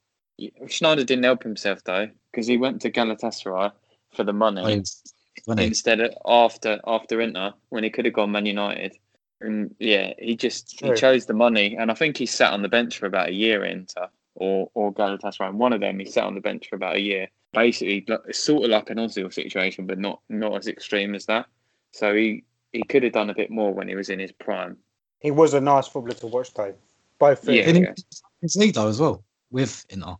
[0.49, 3.73] Sneijder didn't help himself though because he went to Galatasaray
[4.15, 4.63] for the money.
[4.63, 8.33] When he was- when he- instead of after after Inter when he could have gone
[8.33, 8.97] Man United.
[9.43, 10.91] And yeah, he just True.
[10.91, 13.33] he chose the money, and I think he sat on the bench for about a
[13.33, 15.49] year at Inter or or Galatasaray.
[15.49, 17.29] And one of them, he sat on the bench for about a year.
[17.53, 21.47] Basically, it's sort of like an Ozil situation, but not not as extreme as that.
[21.93, 24.77] So he he could have done a bit more when he was in his prime.
[25.21, 26.75] He was a nice footballer to watch, though.
[27.19, 27.49] Both.
[27.49, 27.71] Yeah.
[27.71, 27.95] Yeah.
[28.43, 30.17] His league though as well with Inter.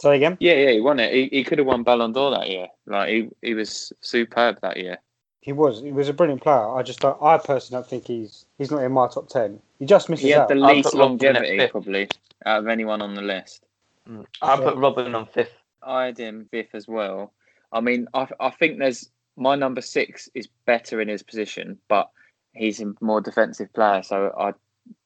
[0.00, 0.36] Say again.
[0.40, 1.12] Yeah, yeah, he won it.
[1.12, 2.68] He, he could have won Ballon d'Or that year.
[2.86, 4.98] Like he he was superb that year.
[5.40, 5.80] He was.
[5.80, 6.68] He was a brilliant player.
[6.68, 7.20] I just don't.
[7.22, 8.46] I personally don't think he's.
[8.58, 9.60] He's not in my top ten.
[9.78, 10.48] He just misses He had out.
[10.48, 12.08] the least put Robben at longevity probably
[12.46, 13.64] out of anyone on the list.
[14.08, 14.26] Mm.
[14.42, 15.52] I put Robben on fifth.
[15.82, 17.32] I had him fifth as well.
[17.72, 22.10] I mean, I, I think there's my number six is better in his position, but
[22.54, 24.02] he's a more defensive player.
[24.02, 24.52] So I,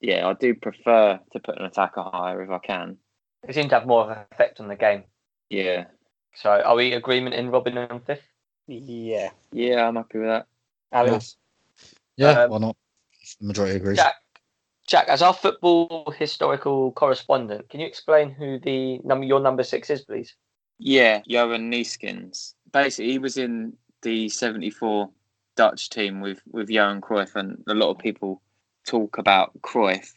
[0.01, 2.99] yeah, I do prefer to put an attacker higher if I can.
[3.47, 5.05] He seemed to have more of an effect on the game.
[5.51, 5.87] Yeah,
[6.35, 8.27] So are we agreement in Robben on fifth?
[8.67, 9.31] Yeah.
[9.51, 10.47] yeah, I'm happy with that.
[10.93, 11.37] Alex.
[12.17, 12.77] Yeah, Um, why not?
[13.41, 13.97] The majority agrees.
[13.97, 14.15] Jack,
[14.87, 19.89] Jack, as our football historical correspondent, can you explain who the number your number six
[19.91, 20.35] is, please?
[20.79, 22.55] Yeah, Johan Neeskens.
[22.73, 23.73] Basically, he was in
[24.03, 25.11] the '74
[25.57, 28.41] Dutch team with with Johan Cruyff, and a lot of people
[28.87, 30.13] talk about Cruyff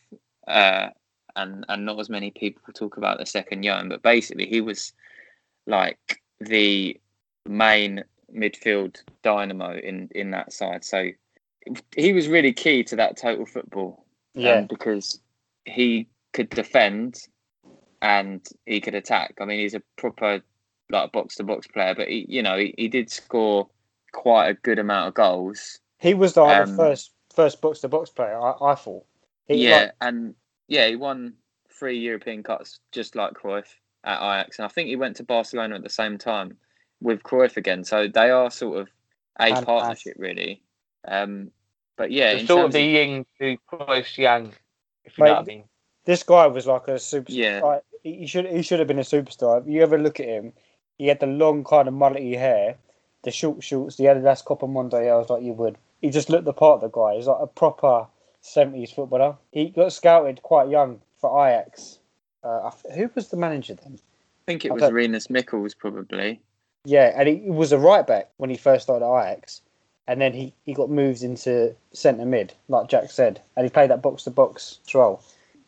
[0.47, 0.89] uh,
[1.36, 3.89] and and not as many people talk about the second Johan.
[3.89, 4.94] But basically, he was
[5.67, 7.00] like the
[7.48, 10.84] main midfield dynamo in in that side.
[10.84, 11.10] So
[11.96, 14.06] he was really key to that total football.
[14.34, 14.60] Yeah.
[14.60, 15.20] um, because
[15.65, 17.20] he could defend
[18.02, 19.36] and he could attack.
[19.41, 20.41] I mean, he's a proper
[20.89, 23.67] like box to box player, but he, you know, he, he did score
[24.13, 25.80] quite a good amount of goals.
[26.00, 28.39] He was the, Um, the first first box to box player.
[28.39, 29.06] I, I thought.
[29.48, 30.36] He, yeah, like, and
[30.71, 31.34] yeah, he won
[31.69, 33.65] three European Cups just like Cruyff
[34.05, 36.55] at Ajax, and I think he went to Barcelona at the same time
[37.01, 37.84] with Cruyff again.
[37.84, 38.88] So they are sort of
[39.38, 40.62] a Hand in partnership, really.
[41.05, 41.51] Um,
[41.97, 44.53] but yeah, It's in sort of the yin to Cruyff's yang,
[45.03, 45.63] if you Mate, know what I mean.
[46.05, 47.25] this guy was like a superstar.
[47.29, 47.60] Yeah.
[47.62, 49.62] Like, he he should he should have been a superstar.
[49.62, 50.53] If you ever look at him,
[50.97, 52.77] he had the long kind of mullety hair,
[53.23, 55.77] the short shorts, He had the Adidas Copa Mundials like you would.
[56.01, 57.15] He just looked the part of the guy.
[57.17, 58.07] He's like a proper
[58.41, 59.38] seventies footballer.
[59.51, 61.99] He got scouted quite young for Ajax.
[62.43, 63.97] Uh, who was the manager then?
[63.97, 66.41] I think it was Rinus Michels probably.
[66.84, 69.62] Yeah, and he, was a right back when he first started at Ajax,
[70.08, 73.91] and then he, he got moved into centre mid, like Jack said, and he played
[73.91, 75.23] that box to box role.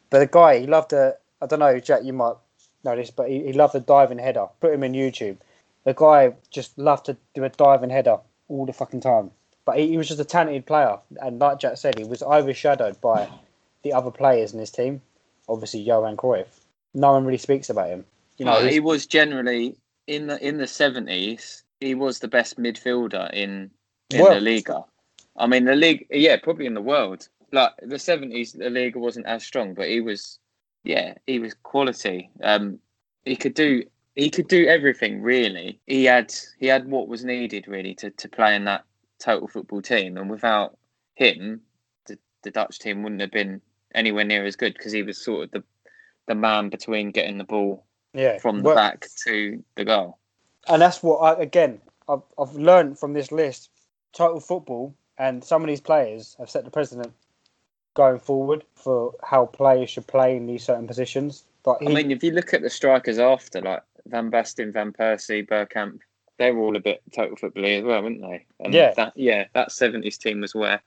[0.10, 1.18] But the guy, he loved to.
[1.42, 2.36] I don't know, Jack, you might
[2.84, 4.48] know this, but he, he loved a diving header.
[4.60, 5.38] Put him in YouTube.
[5.84, 9.32] The guy just loved to do a diving header all the fucking time.
[9.66, 13.00] But he, he was just a talented player, and like Jack said, he was overshadowed
[13.00, 13.30] by
[13.84, 15.02] the other players in his team.
[15.48, 16.48] Obviously, Johan Cruyff.
[16.94, 18.06] No one really speaks about him.
[18.38, 19.76] You know, No, he was generally
[20.08, 21.64] in the in the seventies.
[21.80, 23.70] He was the best midfielder in
[24.10, 24.36] in World.
[24.38, 24.84] the Liga.
[25.38, 27.28] I mean, the league, yeah, probably in the world.
[27.52, 30.40] Like the seventies, the Liga wasn't as strong, but he was,
[30.84, 32.30] yeah, he was quality.
[32.42, 32.80] Um,
[33.26, 33.84] he could do
[34.16, 35.80] he could do everything really.
[35.88, 38.84] He had he had what was needed really to to play in that
[39.24, 40.78] total football team, and without
[41.16, 41.62] him,
[42.08, 43.62] the the Dutch team wouldn't have been
[43.96, 45.64] anywhere near as good because he was sort of the
[46.28, 50.18] the man between getting the ball yeah, from the well- back to the goal.
[50.68, 53.70] and that's what I again I've, I've learned from this list.
[54.14, 57.14] Total football and some of these players have set the precedent
[57.94, 61.44] going forward for how players should play in these certain positions.
[61.64, 64.92] But he, I mean, if you look at the strikers after, like Van Basten, Van
[64.92, 66.00] Persie, Bergkamp,
[66.44, 68.46] they were all a bit total football as well, weren't they?
[68.60, 68.94] And Yeah.
[68.96, 70.82] that yeah, that seventies team was where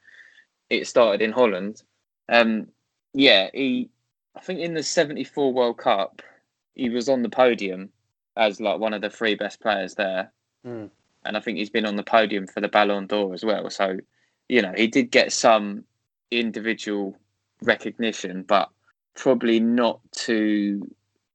[0.68, 1.82] it started in Holland.
[2.28, 2.68] Um,
[3.14, 3.88] yeah, he,
[4.34, 6.20] I think in the seventy four World Cup,
[6.74, 7.88] he was on the podium
[8.36, 10.30] as like one of the three best players there,
[10.66, 10.90] Mm.
[11.24, 13.70] and I think he's been on the podium for the Ballon d'Or as well.
[13.70, 13.98] So,
[14.48, 15.84] you know, he did get some
[16.30, 17.16] individual
[17.62, 18.68] recognition, but
[19.14, 20.86] probably not to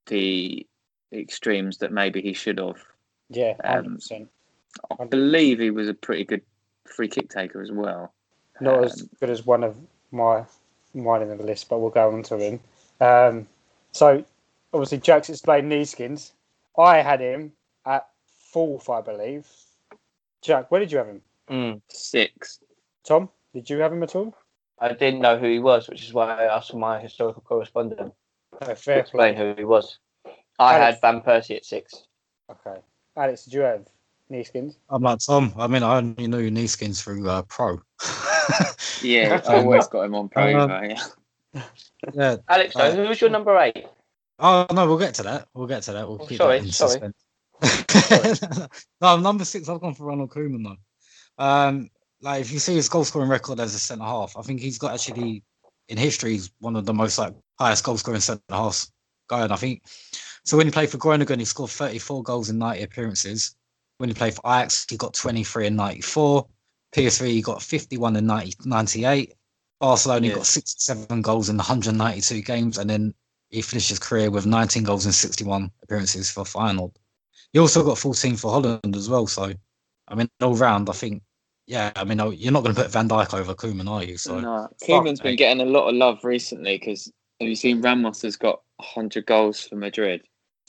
[0.05, 0.67] the
[1.11, 2.83] extremes that maybe he should have.
[3.31, 4.29] Yeah, hundred um.
[4.99, 6.41] I believe he was a pretty good
[6.85, 8.13] free kick taker as well.
[8.59, 9.75] Not as um, good as one of
[10.11, 10.45] my
[10.93, 12.59] mine in the list, but we'll go on to him.
[12.99, 13.47] Um,
[13.91, 14.23] so
[14.73, 16.31] obviously Jack's explained Neeskens.
[16.77, 17.53] I had him
[17.85, 18.07] at
[18.51, 19.47] fourth, I believe.
[20.41, 21.21] Jack, where did you have him?
[21.49, 21.81] Mm.
[21.89, 22.59] Six.
[23.03, 24.35] Tom, did you have him at all?
[24.79, 28.13] I didn't know who he was, which is why I asked my historical correspondent
[28.61, 29.53] No, to fair explain play.
[29.53, 29.99] who he was.
[30.59, 30.95] I Alex.
[30.95, 32.03] had Van Persie at six.
[32.49, 32.79] Okay,
[33.17, 33.85] Alex, did you have
[34.31, 34.75] Neeskens?
[34.89, 35.53] I'm like Tom.
[35.57, 37.81] I mean, I only knew Neeskens through uh, Pro.
[39.01, 40.59] Yeah, I always got him on pro.
[40.59, 41.63] Um, though, yeah.
[42.13, 42.35] yeah.
[42.49, 43.85] Alex, though, Uh, who was your number eight?
[44.39, 45.47] Oh no, we'll get to that.
[45.53, 46.07] We'll get to that.
[46.07, 47.11] We'll Oh, keep sorry, that in sorry.
[47.61, 48.69] suspense.
[49.01, 49.69] no, number six.
[49.69, 51.43] I've gone for Ronald Koeman though.
[51.43, 51.89] Um,
[52.21, 54.77] like if you see his goal scoring record as a centre half, I think he's
[54.77, 55.43] got actually
[55.89, 58.91] in history he's one of the most like highest goal scoring centre halves
[59.27, 59.51] going.
[59.51, 59.83] I think.
[60.43, 63.55] So when he played for Groningen, he scored 34 goals in 90 appearances.
[63.97, 66.47] When he played for Ajax, he got 23 in 94.
[66.93, 69.33] PSV, he got 51 in 90, 98.
[69.79, 70.35] Barcelona, he Yeah.
[70.35, 73.13] got 67 goals in 192 games, and then
[73.49, 76.95] he finished his career with 19 goals in 61 appearances for Feyenoord.
[77.53, 79.27] He also got 14 for Holland as well.
[79.27, 79.53] So,
[80.07, 81.21] I mean, all round, I think,
[81.67, 84.17] yeah, I mean, oh, you're not going to put Van Dijk over Koeman, are you?
[84.17, 88.21] So, no, Koeman's been getting a lot of love recently because have you seen Ramos
[88.21, 90.21] has got 100 goals for Madrid?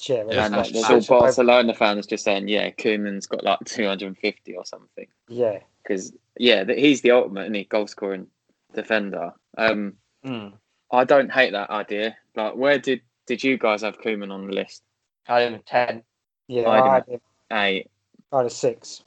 [0.08, 4.56] Yeah, Yeah, and like, there's all Barcelona fans just saying, yeah, Koeman's got like 250
[4.56, 5.06] or something.
[5.28, 8.26] Yeah, Because, yeah, he's the ultimate, isn't he, goal scoring
[8.74, 9.32] defender.
[9.56, 9.94] Um,
[10.24, 10.52] Mm.
[10.92, 12.16] I don't hate that idea.
[12.36, 14.84] Like, where did, did you guys have Koeman on the list?
[15.26, 16.02] I had him at ten.
[16.46, 16.68] yeah.
[16.68, 17.90] I I had, him, Eight.
[18.30, 19.02] I had a six.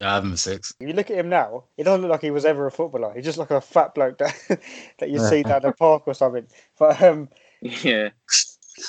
[0.00, 0.74] yeah, I have him six.
[0.80, 3.12] If you look at him now, he doesn't look like he was ever a footballer.
[3.14, 4.34] He's just like a fat bloke that
[4.98, 6.46] that you see down the park or something.
[6.78, 7.28] But um,
[7.60, 8.10] Yeah.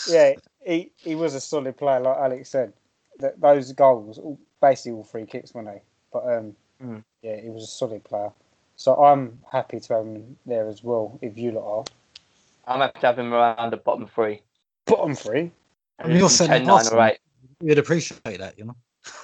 [0.07, 0.33] yeah,
[0.65, 2.73] he he was a solid player, like Alex said.
[3.19, 5.81] Th those goals, all, basically all free kicks, weren't they?
[6.11, 7.03] But um, Mm.
[7.21, 8.31] yeah, he was a solid player.
[8.77, 11.19] So I'm happy to have him there as well.
[11.21, 14.41] If you lot are, I'm happy to have him around the bottom three.
[14.85, 15.51] Bottom three.
[15.99, 17.17] I mean, you're setting 10, 9 the or 8.
[17.61, 18.75] You'd appreciate that, you know.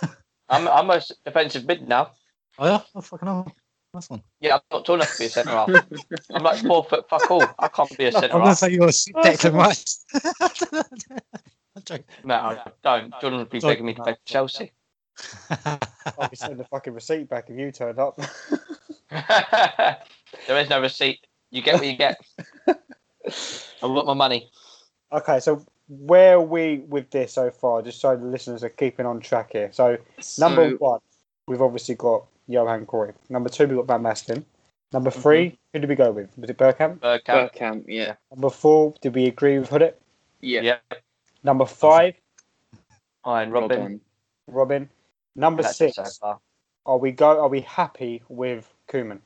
[0.50, 2.12] I'm, I'm a defensive mid now.
[2.60, 3.50] Oh yeah, oh fucking hell,
[3.96, 4.22] nice one.
[4.40, 5.70] Yeah, I'm not tall enough to be a centre half.
[6.34, 7.44] I'm like four foot fuck all.
[7.60, 8.34] I can't be a centre half.
[8.36, 8.58] I'm gonna half.
[8.58, 10.06] say you're Declan Rice.
[11.76, 12.06] I'm joking.
[12.24, 13.14] No, I don't.
[13.22, 13.74] Jordan would be Sorry.
[13.74, 14.72] begging me to play for Chelsea.
[15.66, 18.20] I'll be sending the fucking receipt back if you turned up.
[19.10, 21.20] there is no receipt.
[21.52, 22.20] You get what you get.
[22.68, 24.50] I want my money.
[25.12, 27.82] okay, so where are we with this so far?
[27.82, 29.70] Just so the listeners are keeping on track here.
[29.72, 29.98] So
[30.40, 31.00] number So, one,
[31.48, 33.16] we've obviously got Johan Cruyff.
[33.30, 34.44] Number two, we've got Van Basten.
[34.94, 36.30] Number 3 who did we go with?
[36.38, 37.00] Was it Burkamp?
[37.00, 37.52] Bergkamp.
[37.54, 38.16] Bergkamp, yeah.
[38.32, 39.96] Number four, did we agree with Hoodit?
[40.40, 40.62] Yeah.
[40.62, 40.78] Yeah.
[41.44, 42.16] Number five,
[43.26, 43.70] Arjen Robben.
[43.70, 44.00] Robben.
[44.50, 44.88] Robben.
[45.36, 46.40] Number That's six, so
[46.86, 47.42] are we go?
[47.42, 49.20] Are we happy with Koeman?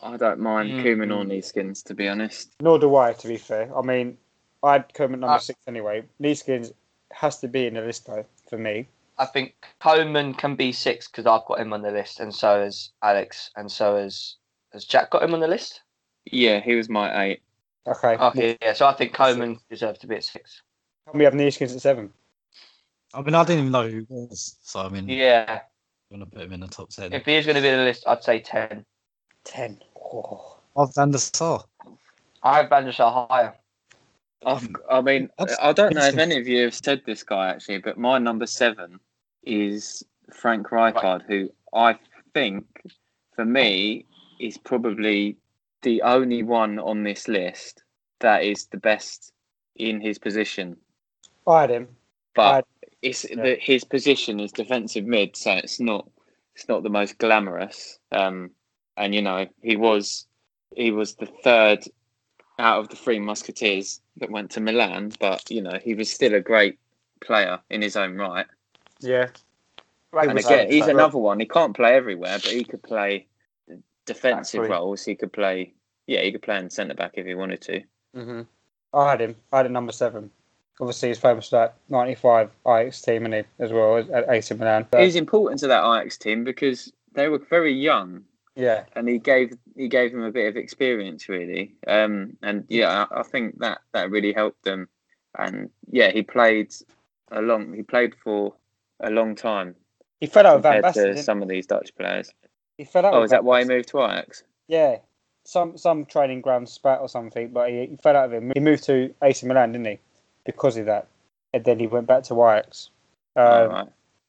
[0.00, 0.84] I don't mind Mm.
[0.84, 2.52] Koeman or Neeskens, to be honest.
[2.60, 3.76] Nor do I, to be fair.
[3.76, 4.16] I mean,
[4.62, 6.04] I had Koeman number Uh, six anyway.
[6.22, 6.72] Neeskens
[7.10, 8.86] has to be in the list though for me.
[9.18, 12.62] I think Coleman can be six because I've got him on the list, and so
[12.62, 14.36] has Alex, and so has
[14.72, 15.82] has Jack got him on the list.
[16.24, 17.42] Yeah, he was my eight.
[17.86, 18.16] Okay.
[18.16, 18.72] Okay, yeah.
[18.72, 20.62] So I think Coleman deserves to be at six.
[21.08, 22.10] Can we have Neeskens at seven?
[23.12, 25.60] I mean, I didn't even know who he was, so I mean, Yeah.
[26.10, 27.12] I'm gonna put him in the top ten.
[27.12, 28.84] If he is going to be on the list, I'd say ten.
[29.44, 29.80] Ten.
[29.96, 30.58] Oh.
[30.76, 31.64] Of Van der Sar.
[32.42, 33.54] I have Van der Sar higher.
[34.46, 37.48] I've, I mean, That's I don't know if any of you have said this guy
[37.48, 39.00] actually, but my number seven
[39.42, 41.98] is Frank Rijkaard, who I
[42.32, 42.64] think,
[43.34, 44.06] for me,
[44.40, 45.36] is probably
[45.82, 47.82] the only one on this list
[48.20, 49.32] that is the best
[49.76, 50.76] in his position.
[51.46, 51.88] I had him.
[52.34, 52.66] But
[53.02, 53.42] it's yeah.
[53.42, 56.08] the, his position is defensive mid, so it's not
[56.54, 57.98] it's not the most glamorous.
[58.12, 58.50] Um,
[58.96, 60.26] and you know, he was
[60.74, 61.84] he was the third
[62.58, 66.34] out of the three musketeers that went to Milan, but you know, he was still
[66.34, 66.78] a great
[67.20, 68.46] player in his own right.
[69.00, 69.28] Yeah.
[70.12, 71.40] Right, And again, he's so- another one.
[71.40, 73.26] He can't play everywhere, but he could play
[74.06, 75.04] defensive Back roles.
[75.04, 75.72] He could play,
[76.06, 77.82] yeah, he could play in centre back if he wanted to.
[78.14, 78.42] hmm
[78.92, 79.34] I had him.
[79.52, 80.30] I had him number seven.
[80.80, 84.54] Obviously, he's famous for that 95 Ajax team, and he as well as at AC
[84.54, 84.86] Milan.
[84.90, 88.24] But, He's important to that Ajax team because they were very young
[88.56, 88.84] yeah.
[88.94, 93.20] and he gave he gave them a bit of experience really um and yeah I,
[93.20, 94.88] I think that that really helped them
[95.38, 96.72] and yeah he played
[97.30, 98.54] a long he played for
[99.00, 99.74] a long time
[100.20, 101.16] He fell out with Van Basten.
[101.16, 102.32] to some of these Dutch players
[102.78, 104.98] He fell out oh is that why he moved to Ajax Yeah.
[105.46, 108.50] Some some training ground spat or something, but he, he fell out of him.
[108.54, 109.98] He moved to AC Milan, didn't he?
[110.46, 111.06] Because of that.
[111.52, 112.88] And then he went back to Ajax.
[113.36, 113.88] Um, All right.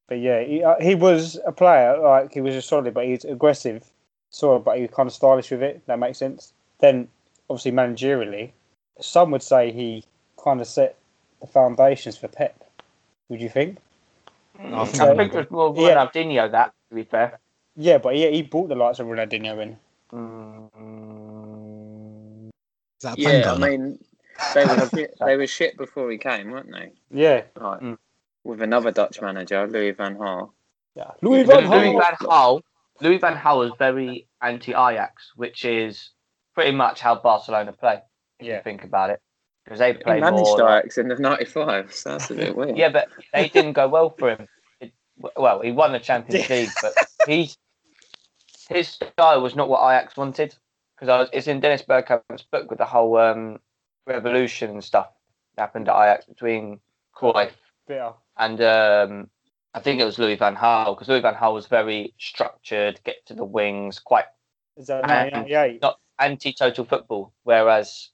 [0.10, 3.24] But yeah, he, uh, he was a player, like, he was just solid, but he's
[3.24, 3.90] aggressive,
[4.30, 5.82] sort of, but he was kind of stylish with it.
[5.88, 6.54] That makes sense.
[6.80, 7.08] Then,
[7.50, 8.52] obviously, managerially,
[9.00, 10.04] some would say he
[10.44, 10.96] kind of set
[11.42, 12.64] the foundations for Pep.
[13.30, 13.78] Would you think?
[14.60, 15.16] I think I Yeah.
[15.16, 15.96] think it was more Yeah.
[15.96, 17.40] Ronaldinho that, to be fair.
[17.76, 19.78] Yeah, but he, he brought the likes of Ronaldinho in.
[20.14, 20.70] Mm,
[22.48, 24.00] Is that a yeah pen I mean
[24.54, 27.44] they were shit, they were shit before he came weren't they Yeah.
[27.58, 27.98] right Mm.
[28.44, 30.52] with another Dutch manager Louis van Gaal
[30.96, 31.12] yeah.
[31.22, 32.62] Louis Louis Van Louis Van Gaal.
[33.02, 36.12] Louis Van Gaal was very anti-Ajax, which is
[36.54, 38.02] pretty much how Barcelona play.
[38.40, 38.58] If Yeah.
[38.58, 39.22] you think about it,
[39.64, 40.78] because they he play managed more.
[40.78, 44.10] Ajax in the 95 so that's a bit weird Yeah, but they didn't go well
[44.18, 44.48] for him.
[44.80, 44.94] It,
[45.36, 46.94] well, he won the Champions League, but
[47.28, 47.58] he's
[48.70, 50.56] his style was not what Ajax wanted.
[51.00, 53.60] Because it's in Dennis Bergkamp's book with the whole um,
[54.08, 55.10] revolution and stuff
[55.56, 56.80] that happened at Ajax between
[57.14, 57.52] Cruyff
[57.86, 58.14] Bitter.
[58.38, 59.30] and um,
[59.76, 60.96] I think it was Louis Van Gaal.
[60.96, 64.26] Because Louis Van Gaal was very structured, get to the wings, quite
[64.78, 65.82] Is that 1998?
[65.82, 68.10] not anti-total football, whereas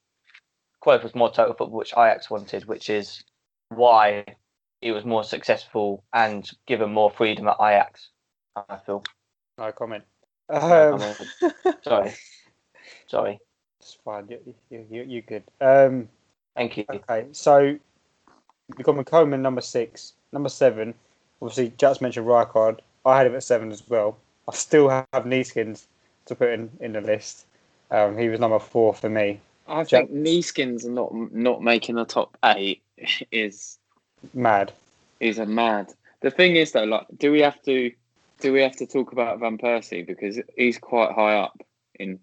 [0.84, 3.24] Cruyff was more total football, which Ajax wanted, which is
[3.70, 4.26] why
[4.82, 8.10] he was more successful and given more freedom at Ajax.
[8.56, 9.04] I feel.
[9.60, 10.04] No comment.
[10.50, 11.54] I Um, mean,
[11.84, 12.12] sorry,
[13.06, 13.40] sorry.
[13.80, 14.28] it's fine.
[14.30, 15.44] You, you, you, you're good.
[15.62, 16.10] Um,
[16.56, 16.86] Thank you.
[16.92, 17.78] Okay, so
[18.76, 20.96] we've got McComan number six, number seven.
[21.42, 22.80] Obviously, Jats mentioned Rijkaard.
[23.06, 24.18] I had him at seven as well.
[24.48, 25.86] I still have Neeskens
[26.28, 27.46] to put in, in the list.
[27.90, 29.40] Um, he was number four for me.
[29.68, 32.82] I Jack- think Neeskens not not making the top eight
[33.32, 33.78] is
[34.34, 34.72] Mad.
[35.20, 35.94] is a mad.
[36.22, 37.92] The thing is though, like, do we have to
[38.40, 41.60] do we have to talk about Van Persie because he's quite high up
[42.00, 42.20] in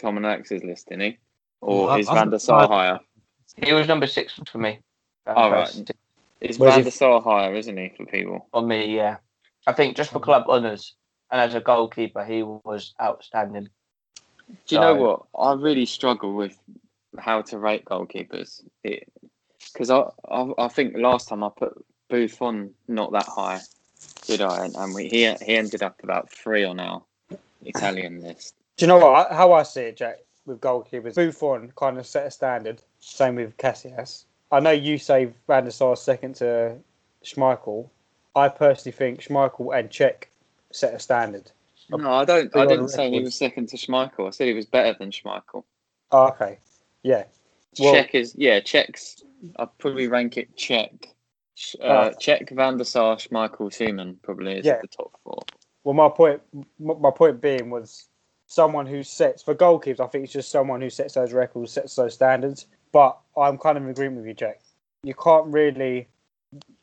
[0.00, 1.18] Tom and Alex's list, isn't he?
[1.60, 3.00] Or Well, is I Van der Sar higher?
[3.56, 4.78] He was number six for me.
[5.26, 5.92] Oh, right.
[6.42, 8.48] Is Where's Van he- der Sar higher, isn't he, for people?
[8.52, 9.18] On me, yeah.
[9.66, 10.24] I think just for mm.
[10.24, 10.94] club honours
[11.30, 13.68] and as a goalkeeper, he was outstanding.
[14.66, 15.22] Do you know what?
[15.38, 16.58] I really struggle with
[17.18, 18.62] how to rate goalkeepers.
[18.82, 21.72] Because I, I I think last time I put
[22.10, 23.60] Buffon not that high,
[24.26, 24.66] did I?
[24.66, 27.02] And, and we, he he ended up about three on our
[27.64, 28.56] Italian list.
[28.76, 29.32] Do you know what?
[29.32, 32.82] How I see it, Jack, with goalkeepers, Buffon kind of set a standard.
[32.98, 34.24] Same with Casillas.
[34.52, 36.76] I know you say Van der Sar second to
[37.24, 37.88] Schmeichel.
[38.36, 40.24] I personally think Schmeichel and Cech
[40.70, 41.50] set a standard.
[41.90, 42.54] No, I don't.
[42.56, 44.26] I didn't say he was second to Schmeichel.
[44.28, 45.64] I said he was better than Schmeichel.
[46.12, 46.58] Oh, okay.
[47.02, 47.24] Yeah.
[47.80, 48.60] Well- Cech is yeah.
[48.60, 49.24] Cech's.
[49.58, 51.06] I'd probably rank it Cech.
[51.80, 52.10] Uh, Oh.
[52.20, 54.80] Cech, Van der Sar, Schmeichel, Seaman probably is Yeah.
[54.80, 55.40] the top four.
[55.84, 56.40] Well, my point,
[56.78, 58.06] my point being was
[58.46, 60.00] someone who sets for goalkeepers.
[60.00, 62.66] I think it's just someone who sets those records, sets those standards.
[62.92, 64.60] But I'm kind of in agreement with you, Jack.
[65.02, 66.08] You can't really,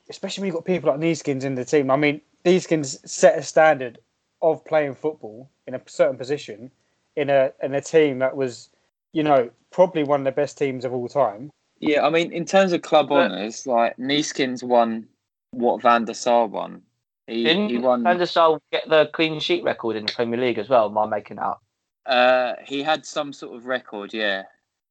[0.10, 1.90] especially when you've got people like Neeskens in the team.
[1.92, 4.00] I mean, Neeskens set a standard
[4.42, 6.72] of playing football in a certain position
[7.16, 8.70] in a in a team that was,
[9.14, 11.52] you know, probably one of the best teams of all time.
[11.80, 15.08] Yeah, I mean, in terms of club But- honours, like Neeskens won
[15.52, 16.82] what Van der Sar won.
[17.28, 18.04] He, Didn't he won.
[18.04, 20.88] Van der Sar get the clean sheet record in the Premier League as well?
[20.88, 21.60] Am I making out?
[22.06, 24.14] Uh, he had some sort of record.
[24.14, 24.44] Yeah,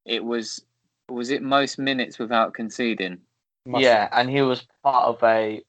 [0.05, 0.61] it was.
[1.09, 3.19] Was it most minutes without conceding?
[3.65, 5.61] Must- Yeah, and he was part of a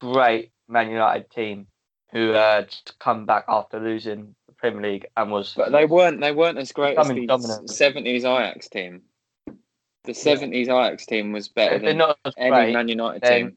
[0.00, 1.66] great Man United team
[2.12, 5.54] who uh, had to come back after losing the Premier League and was.
[5.54, 6.20] But they weren't.
[6.20, 7.70] They weren't as great as the dominant.
[7.70, 9.02] seventies Ajax team.
[10.04, 13.22] The seventies Ajax team was better if they're than not as any great, Man United
[13.22, 13.56] then- team.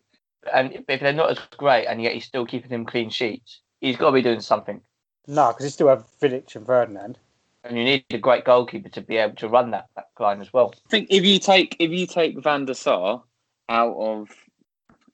[0.53, 3.95] and if they're not as great, and yet he's still keeping him clean sheets, he's
[3.95, 4.81] got to be doing something.
[5.27, 7.19] No, because you still have Vidic and Ferdinand.
[7.63, 10.51] And you need a great goalkeeper to be able to run that, that line as
[10.51, 10.73] well.
[10.87, 13.23] I think if you take if you take Van der Sar
[13.69, 14.29] out of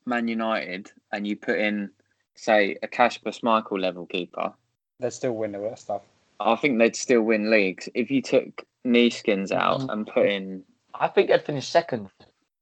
[0.06, 1.90] Man United and you put in,
[2.36, 4.54] say, a Kasper Schmeichel level keeper,
[5.00, 6.02] they'd still win the that stuff.
[6.40, 7.90] I think they'd still win leagues.
[7.94, 9.90] If you took Neeskens out mm-hmm.
[9.90, 12.10] and put in, I think they'd finish second.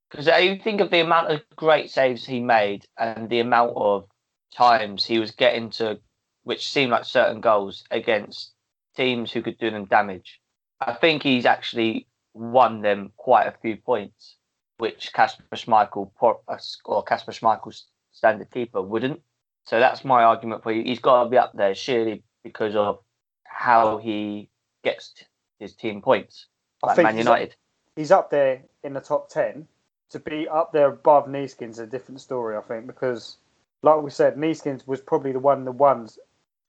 [0.09, 3.73] Because uh, you think of the amount of great saves he made and the amount
[3.75, 4.05] of
[4.53, 5.99] times he was getting to,
[6.43, 8.53] which seemed like certain goals against
[8.95, 10.39] teams who could do them damage.
[10.81, 14.35] I think he's actually won them quite a few points,
[14.77, 19.21] which Kasper Schmeichel uh, or Kasper Schmeichel's standard keeper wouldn't.
[19.65, 20.83] So that's my argument for you.
[20.83, 22.99] He's got to be up there surely because of
[23.45, 24.49] how he
[24.83, 25.13] gets
[25.59, 26.47] his team points.
[26.83, 27.55] I Like think Man he's- United.
[27.95, 29.67] he's up there in the top 10.
[30.11, 33.37] To be up there above Neeskens is a different story, I think, because,
[33.81, 36.19] like we said, Neeskens was probably the one the ones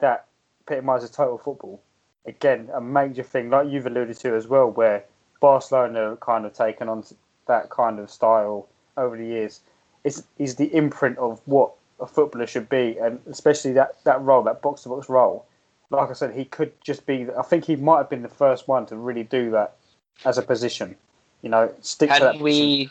[0.00, 0.26] that
[0.66, 1.82] epitomises total football.
[2.26, 5.04] Again, a major thing, like you've alluded to as well, where
[5.40, 7.04] Barcelona kind of taken on
[7.46, 9.60] that kind of style over the years.
[10.04, 14.42] It's, is the imprint of what a footballer should be, and especially that, that role,
[14.44, 15.46] that box to box role.
[15.90, 18.66] Like I said, he could just be, I think he might have been the first
[18.66, 19.76] one to really do that
[20.24, 20.96] as a position.
[21.42, 22.44] You know, stick to that Can position.
[22.44, 22.90] we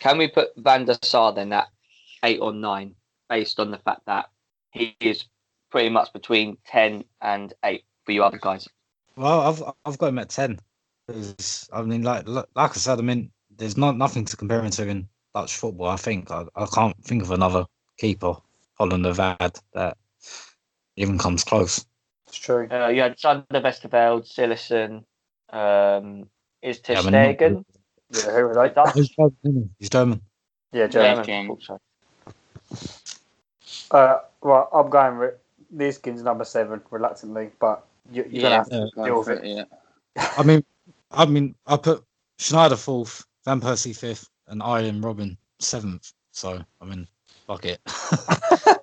[0.00, 1.68] can we put Van der Sar then at
[2.22, 2.94] eight or nine
[3.28, 4.30] based on the fact that
[4.70, 5.24] he is
[5.70, 8.68] pretty much between ten and eight for you other guys?
[9.16, 10.58] Well, I've I've got him at ten.
[11.08, 14.62] 'Cause, I mean, like like like I said, I mean, there's not nothing to compare
[14.62, 15.88] him to in Dutch football.
[15.88, 17.66] I think I, I can't think of another
[17.98, 18.34] keeper
[18.78, 19.96] Holland have had that
[20.96, 21.84] even comes close.
[22.28, 22.68] It's true.
[22.70, 25.04] Uh, you had Sander Westerveld, Cillessen,
[25.52, 26.28] um,
[26.62, 27.64] is Ter Yeah, but not- Stegen.
[28.14, 28.74] Yeah, who are they?
[28.74, 28.94] Dutch?
[28.94, 29.36] He's German.
[29.44, 29.68] isn't he?
[29.80, 30.20] He's German.
[30.72, 31.24] Yeah, German.
[31.24, 31.58] German.
[31.60, 31.80] German.
[33.90, 35.34] Uh, right, I'm going with
[35.74, 39.04] Neeskens number seven, reluctantly, but you, you're gonna have to Yeah.
[39.04, 39.44] deal with it.
[39.44, 39.64] yeah.
[40.36, 40.64] I mean,
[41.10, 42.04] I mean, I put
[42.38, 46.12] Schneider fourth, Van Persie fifth, and Arjen Robben seventh.
[46.32, 47.06] So I mean,
[47.46, 47.80] fuck it.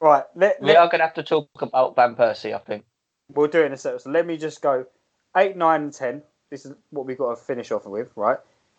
[0.00, 2.84] right, let, We let, are going to have to talk about Van Persie, I think.
[3.34, 4.00] we'll do it in a second.
[4.00, 4.84] So let me just go
[5.36, 6.22] eight, nine, and ten.
[6.50, 8.38] This is what we've got to finish off with, right?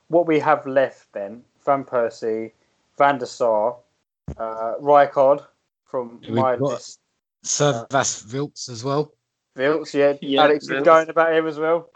[0.09, 2.51] What we have left then: Van Persie,
[2.97, 3.75] Van der Sar,
[4.37, 5.43] uh, Rijkaard
[5.85, 6.99] from We've my got- list.
[7.45, 9.13] Servaas Vilks as well.
[9.57, 10.83] Vilks, yeah, Yeah, Alex is Vilks.
[10.85, 11.89] going about him as well.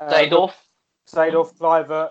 [0.00, 0.52] Uh, Seedorf.
[1.06, 2.10] Seedorf, Kluivert.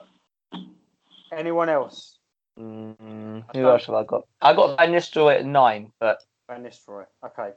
[1.31, 2.17] Anyone else?
[2.59, 4.27] Mm, who else have I got?
[4.41, 7.05] I got Van Nistelrooy at nine, but Van Nistelrooy.
[7.25, 7.51] Okay.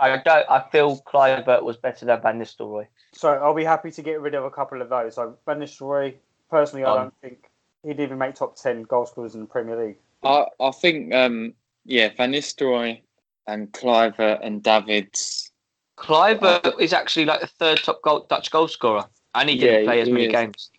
[0.00, 0.46] I don't.
[0.50, 2.86] I feel Kluivert was better than Van Nistelrooy.
[3.12, 5.14] So I'll be happy to get rid of a couple of those.
[5.14, 6.14] So Van Nistelrooy,
[6.50, 7.50] personally, I Um, don't think
[7.84, 9.98] he'd even make top ten goal scorers in the Premier League.
[10.24, 11.54] I I think um
[11.84, 13.02] yeah Van Nistelrooy
[13.50, 15.50] and Kluivert and Davids.
[15.98, 19.84] Kluivert is actually like the third top goal, Dutch goal scorer, and he Yeah, didn't
[19.86, 20.32] play as many is.
[20.32, 20.70] games.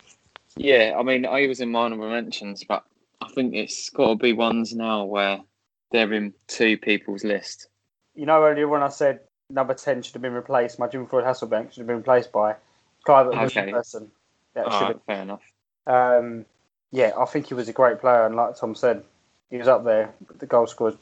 [0.56, 2.84] Yeah, I mean I was in my honourable mentions, but
[3.22, 5.40] I think it's got to be ones now where
[5.92, 7.68] they're in two people's list.
[8.16, 9.20] You know, earlier when I said
[9.50, 12.56] number ten should have been replaced, my Jim Floyd Hasselbaink should have been replaced by
[13.04, 13.72] Clive Okay.
[13.72, 14.12] person.
[14.54, 15.42] that should right, fair enough.
[15.88, 16.46] Um,
[16.92, 19.04] yeah, I think he was a great player, and like Tom said,
[19.50, 20.96] he was up there the goal scorers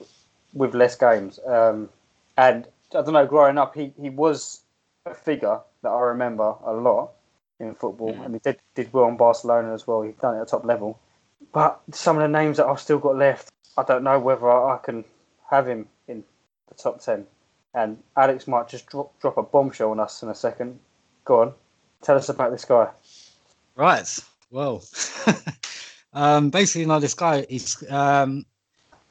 [0.54, 1.40] with less games.
[1.46, 1.90] Um,
[2.38, 4.62] and I don't know, growing up, he, he was
[5.06, 7.12] a figure that I remember a lot
[7.60, 8.26] in football, Mm.
[8.26, 10.02] and he did, did well in Barcelona as well.
[10.02, 11.00] He's done it at the top level.
[11.54, 14.78] But some of the names that I've still got left, I don't know whether I
[14.78, 15.04] can
[15.50, 16.24] have him in
[16.68, 17.26] the top 10.
[17.74, 20.80] And Alex might just drop, drop a bombshell on us in a second.
[21.26, 21.54] Go on,
[22.02, 22.88] tell us about this guy.
[23.76, 24.20] Right.
[24.52, 24.84] Well,
[26.14, 27.84] um, basically, now this guy is.
[27.90, 28.46] Um,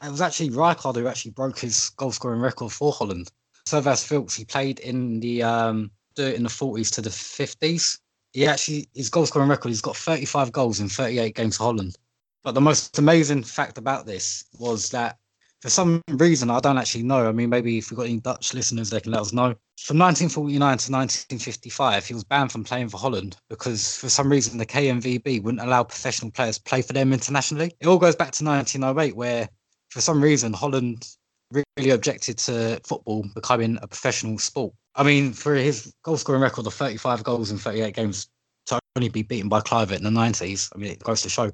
[0.02, 3.30] it was actually Rijkaard who actually broke his goal scoring record for Holland.
[3.66, 7.98] Servaas Vilks, he played in the um, in the 40s to the 50s.
[8.32, 9.68] He actually his goal scoring record.
[9.68, 11.96] He's got 35 goals in 38 games for Holland.
[12.44, 15.18] But the most amazing fact about this was that
[15.60, 17.28] for some reason I don't actually know.
[17.28, 19.54] I mean, maybe if we've got any Dutch listeners, they can let us know.
[19.80, 24.58] From 1949 to 1955, he was banned from playing for Holland because for some reason
[24.58, 27.72] the KNVB wouldn't allow professional players play for them internationally.
[27.80, 29.48] It all goes back to 1908, where
[29.90, 31.08] for some reason Holland
[31.52, 34.74] really objected to football becoming a professional sport.
[34.94, 38.28] I mean, for his goal scoring record of 35 goals in 38 games
[38.66, 41.50] to only be beaten by Clive in the 90s, I mean, it goes to show.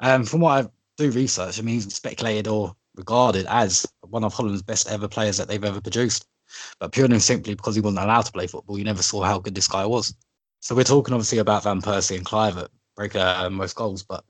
[0.00, 4.34] Um, from what I do research, I mean, he's speculated or regarded as one of
[4.34, 6.26] Holland's best ever players that they've ever produced.
[6.80, 9.38] But purely and simply because he wasn't allowed to play football, you never saw how
[9.38, 10.14] good this guy was.
[10.60, 14.24] So we're talking obviously about Van Persie and Clive at breaking uh, most goals, but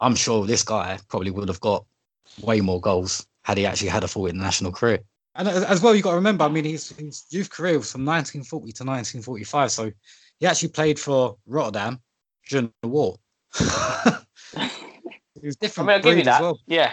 [0.00, 1.84] I'm sure this guy probably would have got
[2.40, 5.00] way more goals had he actually had a full international career.
[5.34, 7.90] And as as well, you've got to remember, I mean, his, his youth career was
[7.90, 9.90] from 1940 to 1945, so
[10.38, 12.00] he actually played for Rotterdam
[12.48, 13.16] during the war.
[13.54, 13.60] he
[15.46, 15.86] was I different.
[15.88, 16.40] mean, I'll give you that.
[16.42, 16.60] well.
[16.66, 16.92] Yeah.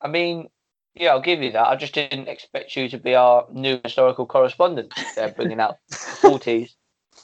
[0.00, 0.48] I mean,
[0.94, 1.66] yeah, I'll give you that.
[1.66, 4.92] I just didn't expect you to be our new historical correspondent.
[5.16, 6.70] They're bringing out 40s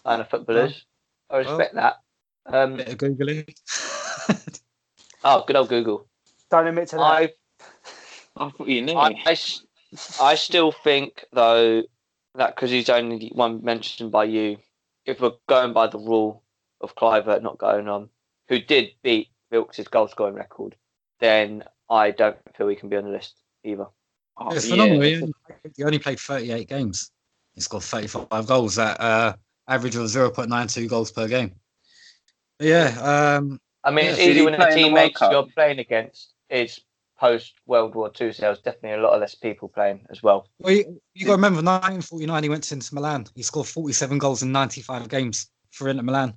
[0.05, 0.87] and footballers.
[1.31, 1.97] I respect that.
[2.47, 3.55] Um, Bit of googling.
[5.25, 6.09] oh, good old Google.
[6.51, 7.03] Don't admit to that.
[7.03, 7.31] I,
[8.41, 8.97] I thought you knew.
[8.97, 9.65] I, I s-
[10.21, 11.83] I still think, though,
[12.35, 14.59] that because he's only one mentioned by you,
[15.07, 16.43] if we're going by the rule
[16.81, 18.11] of Kluivert not going on,
[18.49, 20.77] who did beat Wilkes' goal scoring record,
[21.21, 23.87] then I don't feel he can be on the list either.
[24.37, 24.73] Oh, it's yeah.
[24.73, 25.03] phenomenal.
[25.03, 27.11] He only, played, he only played 38 games.
[27.55, 29.35] He scored 35 goals at uh,
[29.67, 31.53] average of 0.92 goals per game.
[32.59, 35.79] But yeah, um, I mean, Yeah, it's easy when the play in teammates you're playing
[35.79, 36.81] against is
[37.19, 40.23] post World War Two, so there was definitely a lot of less people playing as
[40.23, 40.49] well.
[40.61, 43.27] well, you, you got to remember 1949, he went to Inter Milan.
[43.35, 46.35] He scored 47 goals in 95 games for Inter Milan.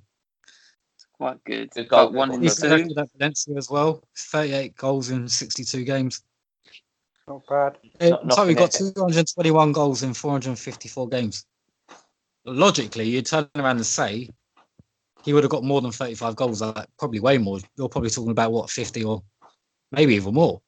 [1.12, 1.70] quite good.
[1.70, 2.06] Good goal.
[2.06, 2.60] But one in He Good two.
[2.60, 4.02] selected Valencia as well.
[4.16, 6.22] 38 goals in 62 games.
[7.28, 7.78] Not bad.
[8.00, 11.46] Eh, Not- so he knocking got 221 goals in 454 games.
[12.44, 14.28] Logically, you'd turn around and say
[15.24, 17.60] he would have got more than 35 goals, like probably way more.
[17.76, 19.22] You're probably talking about what 50 or
[19.92, 20.60] maybe even more.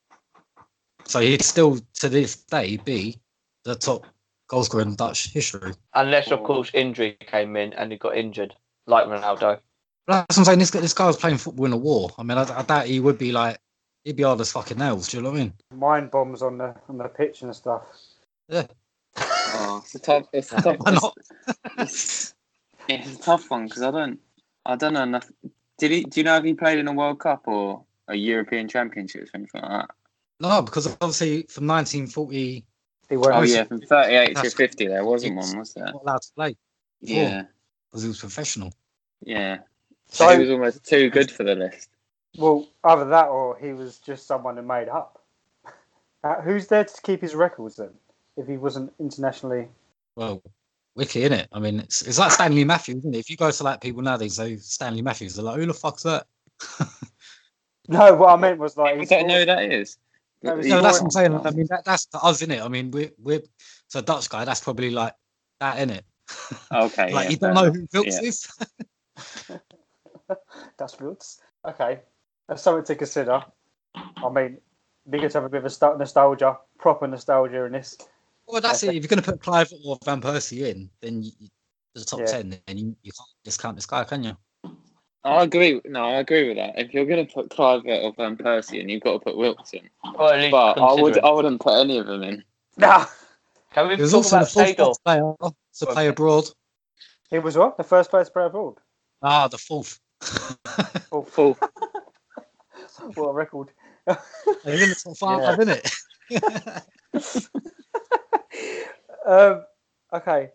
[1.07, 3.19] So he'd still to this day be
[3.65, 4.07] the top
[4.49, 5.73] goalscorer in Dutch history.
[5.95, 8.55] Unless, of course, injury came in and he got injured,
[8.87, 9.59] like Ronaldo.
[10.07, 10.59] That's what I'm saying.
[10.59, 12.11] This guy, this guy was playing football in a war.
[12.19, 13.59] I mean, I, I doubt he would be like
[14.05, 15.09] he'd be hard as fucking nails.
[15.09, 15.53] Do you know what I mean?
[15.75, 17.83] Mind bombs on the on the pitch and stuff.
[18.49, 18.67] Yeah.
[19.17, 20.27] Oh, it's a tough.
[20.33, 20.77] It's a tough.
[20.79, 21.11] Why?
[21.79, 22.35] It's,
[22.89, 24.21] it's a tough one because I don't.
[24.67, 25.31] I don't know enough.
[25.79, 26.05] Did he?
[26.05, 29.39] Do you know if he played in a World Cup or a European Championships or
[29.39, 29.91] anything like that?
[30.41, 32.65] No, because obviously from 1940,
[33.09, 33.35] He won't.
[33.35, 35.85] Oh yeah, from thirty-eight to fifty, there wasn't one, was there?
[35.87, 36.57] not allowed to play
[37.01, 37.45] Yeah,
[37.91, 38.73] because he was professional.
[39.23, 39.59] yeah.
[40.09, 41.89] So- So he was almost too good for the list.
[42.37, 45.23] Well, either that or he was just someone who made up.
[46.25, 47.91] Uh, who's there to keep his records then?
[48.39, 49.69] If he wasn't internationally.
[50.17, 50.43] Well,
[50.95, 51.49] wiki in it.
[51.53, 53.19] I mean, it's, it's like Stanley Matthews, isn't it?
[53.19, 56.03] If you go to like people nowadays, say Stanley Matthews, they're like, "Who the fuck's
[56.05, 56.27] that?"
[57.89, 58.99] No, what I meant was like.
[58.99, 59.99] I don't know who that is.
[60.45, 61.35] No, No, that's what I'm saying.
[61.35, 62.63] I mean, that, that's to us, in it.
[62.63, 63.41] I mean, we're we're
[63.89, 64.45] so Dutch guy.
[64.45, 65.15] That's probably like
[65.61, 66.05] that, in it.
[66.73, 68.29] Okay, like yeah, you don't know who Vilks Yeah.
[68.29, 68.49] is.
[70.79, 71.41] That's Wilkes.
[71.67, 72.01] Okay,
[72.49, 73.45] that's something to consider.
[73.95, 74.59] I mean,
[75.09, 77.97] be good to have a bit of nostalgia, proper nostalgia in this.
[78.47, 78.95] Well, that's it.
[78.95, 81.31] If you're going to put Clive or Van Persie in, then you,
[81.95, 82.27] the top Yeah.
[82.27, 84.37] ten, then you, you can't discount this guy, can you?
[85.25, 85.81] I agree.
[85.87, 86.79] No, I agree with that.
[86.79, 89.73] If you're going to put Clive or Van Persie in, you've got to put Wilkes
[89.73, 89.89] in.
[90.05, 92.45] At least But I would, I wouldn't put any of them in.
[92.77, 93.07] Nah,
[93.73, 95.35] Can we He was talk also the about fourth player
[95.79, 96.45] to play abroad.
[97.31, 97.77] he was what?
[97.79, 98.77] The first player to play abroad.
[99.23, 99.99] Ah, the fourth.
[101.11, 101.55] Oh, Full.
[103.15, 103.71] what a record.
[104.65, 105.73] He's in the top five, Yeah.
[106.33, 106.83] isn't
[107.25, 107.65] it?
[109.27, 109.65] um,
[110.13, 110.51] okay,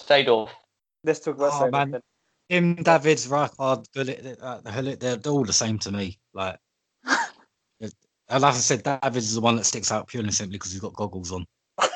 [0.00, 0.50] Seedorf.
[1.02, 1.90] let's talk about Oh, Seedorf man.
[1.92, 2.02] then.
[2.48, 6.18] Him, Davids, Rijkaard, Gullit, uh, Hullet, they're, they're all the same to me.
[6.34, 6.58] Like,
[7.04, 7.92] and
[8.28, 10.80] like I said, Davids is the one that sticks out purely and simply because he's
[10.80, 11.46] got goggles on.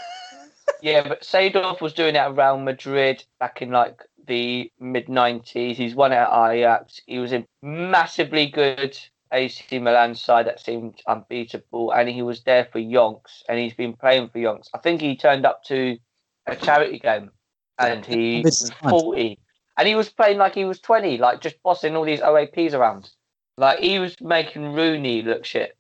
[0.83, 5.75] Yeah, but Seedorf was doing it at Real Madrid back in like the mid '90s.
[5.75, 7.01] He's won at Ajax.
[7.07, 8.97] He was in massively good
[9.33, 13.95] AC Milan side that seemed unbeatable, and he was there for Yonks, and he's been
[13.95, 14.69] playing for Yonks.
[14.75, 15.99] I think he turned up to
[16.47, 17.31] a charity game,
[17.79, 19.39] and he was 40,
[19.77, 23.11] and he was playing like he was 20, like just bossing all these OAPs around.
[23.59, 25.77] Like he was making Rooney look shit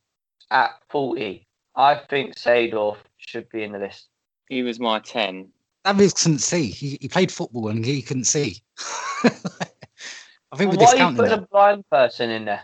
[0.50, 1.46] at 40.
[1.74, 4.08] I think Seedorf should be in the list.
[4.48, 5.48] He was my ten.
[5.84, 6.70] Davids couldn't see.
[6.70, 8.62] He, he played football and he couldn't see.
[9.24, 11.38] I think we're Why are you put that.
[11.40, 12.62] a blind person in there?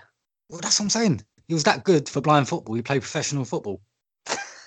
[0.48, 1.22] Well, that's what I'm saying.
[1.48, 2.74] He was that good for blind football.
[2.74, 3.80] He played professional football.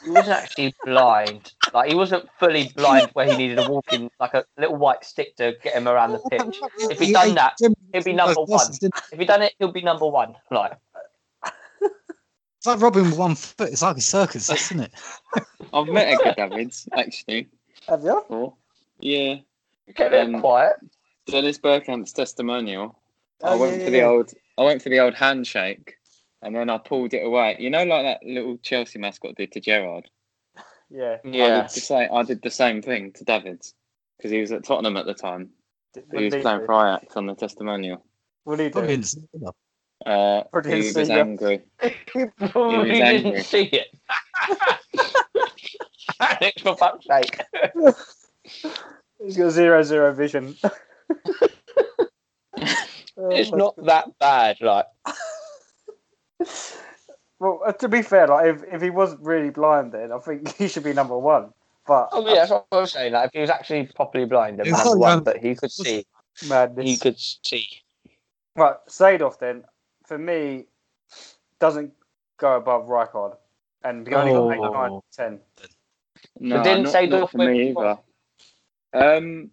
[0.05, 1.53] He wasn't actually blind.
[1.73, 5.35] Like he wasn't fully blind where he needed a walking like a little white stick
[5.37, 6.59] to get him around the pitch.
[6.91, 7.57] If he'd done that,
[7.93, 8.67] he'd be number one.
[9.11, 10.35] If he'd done it, he'll be number one.
[10.51, 10.77] Like
[11.81, 13.69] It's like robbing with one foot.
[13.71, 14.93] It's like a circus, isn't it?
[15.73, 17.47] I've met Edgar Davids actually
[17.87, 18.15] Have you?
[18.21, 18.53] before.
[18.99, 19.35] Yeah.
[19.95, 20.75] get it Um, quiet.
[21.27, 22.97] Dennis Bergkamp's testimonial.
[23.43, 24.05] I Oh, went yeah, for the yeah.
[24.07, 24.31] old.
[24.57, 25.95] I went for the old handshake,
[26.45, 27.57] and then I pulled it away.
[27.59, 30.09] You know, like that little Chelsea mascot did to Gerard.
[30.89, 31.17] Yeah.
[31.25, 31.61] I Yeah.
[31.61, 32.09] did the same.
[32.13, 33.73] I did the same thing to Davids
[34.17, 35.49] because he was at Tottenham at the time.
[35.93, 36.65] What He was playing do?
[36.67, 38.05] for Ajax on the testimonial.
[38.43, 38.93] What did he Probably do?
[39.01, 39.55] didn't see it.
[40.05, 41.19] Uh, Probably he didn't was see ya.
[41.19, 41.61] angry.
[42.51, 43.31] Probably was angry.
[43.31, 43.87] didn't see it.
[46.19, 47.41] Alex, for fuck's sake.
[49.23, 50.55] He's got zero zero vision.
[53.17, 54.57] It's not that bad.
[54.59, 54.85] Like
[57.37, 60.55] Well, uh, to be fair, like if, if he wasn't really blind, then I think
[60.57, 61.51] he should be number one.
[61.85, 63.11] But oh yeah, that's what I was saying.
[63.11, 65.71] Like if he was actually properly blind, then He number one, on- but he could
[65.71, 66.05] see.
[66.47, 66.85] madness.
[66.85, 67.67] He could see.
[68.55, 69.65] Right, Seedorf then
[70.05, 70.67] for me
[71.59, 71.91] doesn't
[72.37, 73.35] go above Rijkaard,
[73.83, 75.03] and he only got eight, nine, Oh.
[75.11, 75.41] ten.
[76.39, 77.97] No, didn't not, Seedorf not for me either.
[78.93, 79.51] Um,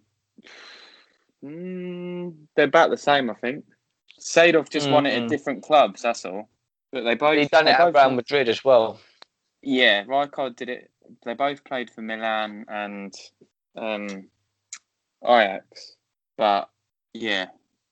[1.44, 3.64] mm, they're about the same, I think.
[4.20, 5.24] Seedorf just won it Mm.
[5.24, 6.02] at different clubs.
[6.02, 6.48] That's all.
[6.92, 7.38] But they both.
[7.38, 9.00] He done it at Real Madrid as well.
[9.62, 10.90] Yeah, Rijkaard did it.
[11.24, 13.14] They both played for Milan and
[13.76, 14.28] um,
[15.24, 15.96] Ajax.
[16.36, 16.68] But
[17.14, 17.46] yeah,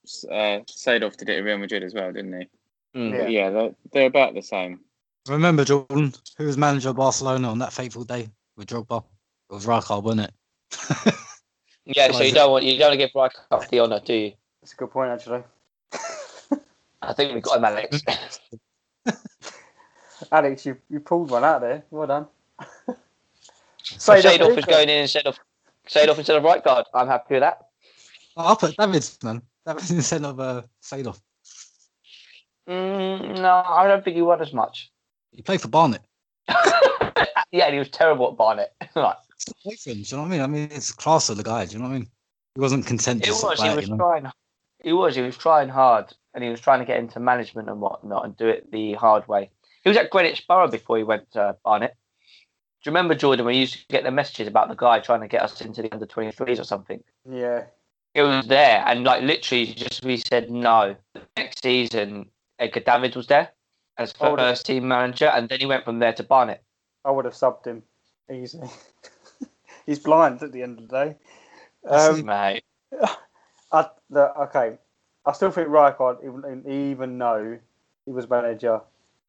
[0.04, 2.48] S- uh, Seedorf did it at Real Madrid as well, didn't he?
[2.98, 3.12] Mm.
[3.12, 3.28] Yeah.
[3.28, 4.80] Yeah, they're, they're about the same.
[5.28, 9.04] Remember, Jordan, who was manager of Barcelona on that fateful day with Drogba?
[9.50, 11.14] It was Rijkaard, wasn't it?
[11.86, 14.32] Yeah, so you don't want you don't want to give Rijkaard the honour, do you?
[14.60, 15.42] That's a good point, actually.
[17.02, 18.02] I think we got him, Alex.
[20.32, 21.84] Alex, you, you pulled one out there.
[21.90, 22.26] Well done.
[23.82, 25.38] so Sadov Seedorf is is going in instead of
[25.88, 26.84] Seedorf instead of Rijkaard.
[26.94, 27.68] I'm happy with that.
[28.36, 29.42] Oh, I'll put Davids, man.
[29.66, 31.20] Davids instead of uh, Seedorf.
[32.68, 34.90] Mm, no, I don't think he won as much.
[35.32, 36.02] He played for Barnet.
[37.50, 38.72] yeah, and he was terrible at Barnet.
[38.94, 39.16] Right.
[39.62, 40.40] Play for do you know what I mean?
[40.40, 41.64] I mean, it's class of the guy.
[41.64, 42.08] Do you know what I mean?
[42.54, 43.60] He wasn't content It to sit was.
[43.60, 43.96] He back, was you know?
[43.96, 44.32] trying.
[44.82, 45.16] He was.
[45.16, 48.36] He was trying hard, and he was trying to get into management and whatnot, and
[48.36, 49.50] do it the hard way.
[49.82, 51.96] He was at Greenwich Borough before he went to Barnet.
[52.82, 53.46] Do you remember Jordan?
[53.46, 55.92] We used to get the messages about the guy trying to get us into the
[55.92, 57.02] under twenty threes or something.
[57.30, 57.64] Yeah.
[58.14, 60.96] It was there, and like literally, just we said no.
[61.14, 62.26] The next season,
[62.58, 63.50] Edgar David was there
[63.98, 66.62] as first team manager, and then he went from there to Barnet.
[67.04, 67.82] I would have subbed him
[68.32, 68.68] easily.
[69.86, 71.16] He's blind at the end of the day.
[71.88, 72.64] Um, Mate,
[73.72, 74.78] I, the, okay,
[75.26, 77.58] I still think Rijkaard, even even though
[78.06, 78.80] he was manager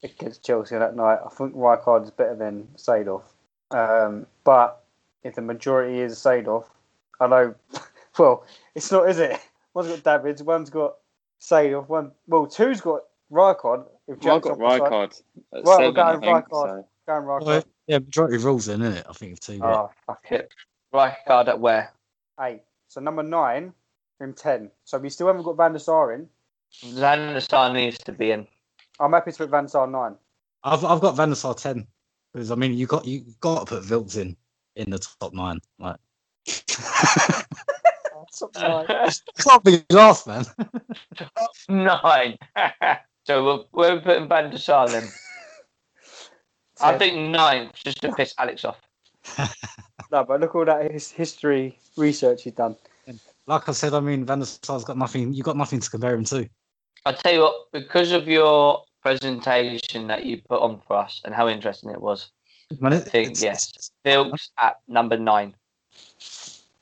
[0.03, 3.23] against Chelsea that night, I think Rijkaard is better than Seedorf.
[3.71, 4.83] Um, but
[5.23, 6.65] if the majority is Seedorf,
[7.19, 7.55] I know.
[8.17, 9.39] Well, it's not, is it?
[9.73, 10.95] One's got Davids, one's got
[11.39, 12.11] Seedorf, one.
[12.27, 13.85] Well, two's got Rijkaard.
[14.09, 14.59] If Well, I've got on.
[14.59, 15.21] Rijkaard Right,
[15.53, 16.45] at we're seven, I going think.
[16.45, 16.69] Rijkaard.
[16.69, 16.87] So.
[17.07, 17.45] Going Rijkaard.
[17.45, 19.05] Well, yeah, majority rules then, isn't it?
[19.09, 19.59] I think of two.
[19.63, 20.53] oh fuck it.
[20.93, 21.93] Rijkaard at where?
[22.41, 22.63] Eight.
[22.89, 23.73] So number nine,
[24.21, 24.71] him ten.
[24.85, 26.27] So we still haven't got Van der Sar in.
[26.93, 28.47] Van der Sar needs to be in.
[28.99, 30.15] I'm happy to put Van der Sar nine.
[30.63, 31.87] I've I've got Van der Sar ten
[32.33, 34.35] because I mean you got you got to put Vilks in
[34.75, 35.59] in the top nine.
[35.79, 35.97] Like
[38.31, 38.87] Something like
[39.37, 40.45] can't be last, man.
[41.67, 42.37] Nine.
[43.25, 45.07] so we're, we're putting Van der Sar then.
[46.79, 48.79] I think nine, just to piss Alex off.
[50.11, 52.75] No, but look all that his history research he's done.
[53.51, 55.33] Like I said, I mean Van der Sar's got nothing.
[55.33, 56.47] You got nothing to compare him to.
[57.05, 61.35] I'll tell you what, because of your presentation that you put on for us and
[61.35, 62.31] how interesting it was,
[62.79, 63.69] Man, it, think it's- yes.
[63.71, 65.53] it's- Vilks at number nine.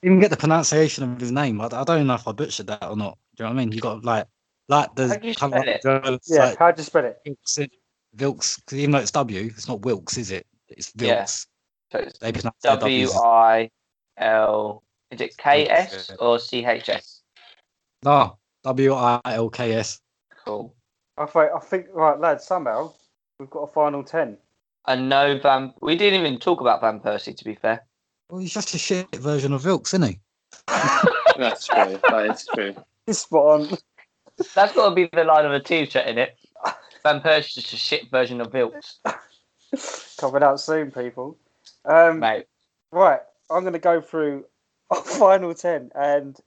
[0.03, 1.59] even get the pronunciation of his name.
[1.59, 3.17] I, I don't know if I butchered that or not.
[3.35, 3.71] Do you know what I mean?
[3.71, 4.27] You got like
[4.67, 5.81] like the How do you spell like it?
[5.81, 7.17] the- Yeah, like how'd you spell it?
[7.25, 7.59] Wilkes,
[8.19, 10.45] Wilkes, because even though it's W, it's not Wilkes, is it?
[10.67, 11.15] It's Yeah.
[11.15, 11.47] Wilkes.
[11.91, 13.15] So it's They pronounce their W Ws.
[13.17, 13.69] I
[14.17, 14.83] L.
[15.11, 17.21] Is it K S or C H S?
[18.03, 19.99] No, W I L K S.
[20.45, 20.73] Cool.
[21.17, 22.93] I think, I think, right, lads, somehow
[23.39, 24.37] we've got a final 10.
[24.87, 25.73] And no Van.
[25.81, 27.85] We didn't even talk about Van Persie, to be fair.
[28.29, 30.19] Well, he's just a shit version of Wilkes, isn't he?
[31.37, 31.99] That's true.
[32.09, 32.75] That is true.
[33.05, 33.77] It's spot on.
[34.55, 36.37] That's got to be the line of a team chat in it.
[37.03, 38.99] Van Persie's just a shit version of Wilkes,
[40.17, 41.37] Coming out soon, people.
[41.85, 42.45] Um, mate.
[42.91, 44.48] right, I'm going to go through our
[45.03, 45.91] final 10.
[45.95, 46.37] And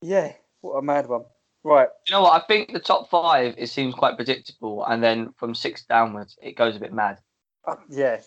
[0.00, 1.24] yeah, what a mad one.
[1.64, 2.42] Right, You know what?
[2.42, 6.56] I think the top five it seems quite predictable, and then from six downwards it
[6.56, 7.18] goes a bit mad.
[7.66, 8.18] uh, yeah,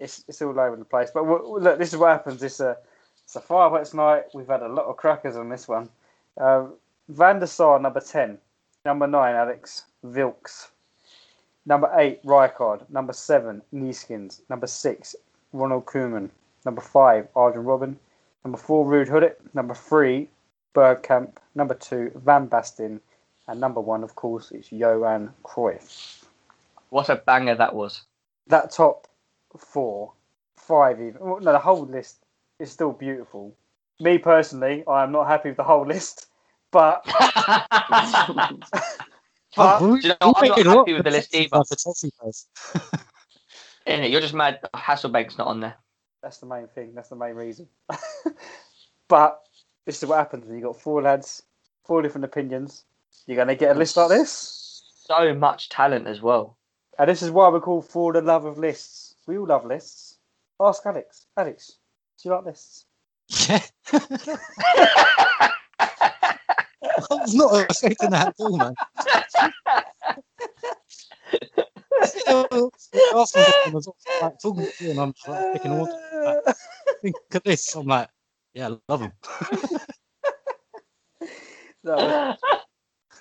[0.00, 1.10] it's, it's all over the place.
[1.14, 2.42] But w- w- look, this is what happens.
[2.42, 2.76] It's a,
[3.22, 4.24] it's a fireworks night.
[4.34, 5.88] We've had a lot of crackers on this one.
[6.40, 6.74] Um,
[7.08, 8.38] Van der Sar, number 10.
[8.84, 10.70] Number 9, Alex Vilks.
[11.66, 12.90] Number 8, Rijkaard.
[12.90, 14.40] Number 7, Neeskens.
[14.50, 15.14] Number 6,
[15.52, 16.28] Ronald Koeman.
[16.64, 17.94] Number 5, Arjen Robben.
[18.44, 19.34] Number 4, Ruud Hullet.
[19.54, 20.28] Number 3,
[20.74, 21.36] Bergkamp.
[21.54, 23.00] Number 2, Van Basten.
[23.48, 26.24] And number 1, of course, is Johan Cruyff.
[26.90, 28.02] What a banger that was.
[28.46, 29.08] That top
[29.56, 30.12] four,
[30.56, 32.18] five even, well, no, the whole list
[32.58, 33.54] is still beautiful.
[34.00, 36.26] Me personally, I am not happy with the whole list,
[36.70, 37.02] but
[39.56, 41.58] But- Do you know, I'm not happy with the list either.
[43.86, 44.10] Isn't it?
[44.10, 45.76] You're just mad Hasselbaink's not on there.
[46.24, 46.92] That's the main thing.
[46.94, 47.68] That's the main reason.
[49.08, 49.40] but
[49.86, 51.42] this is what happens when you got four lads,
[51.84, 52.84] four different opinions.
[53.26, 56.56] You're gonna get a list like this, So much talent as well.
[56.98, 59.14] and this is why we're called for the love of lists.
[59.26, 60.18] We all love lists.
[60.60, 61.26] Ask Alex.
[61.36, 61.78] Alex,
[62.22, 62.86] do you like lists?
[63.48, 63.60] Yeah.
[63.92, 65.50] I
[67.10, 68.74] was not expecting that at all, man.
[73.12, 73.88] Was
[74.20, 75.90] like talking to you and I'm like thinking, what
[77.02, 77.74] think of this?
[77.74, 78.08] I'm like,
[78.54, 79.12] yeah, I love him.
[81.84, 82.36] No,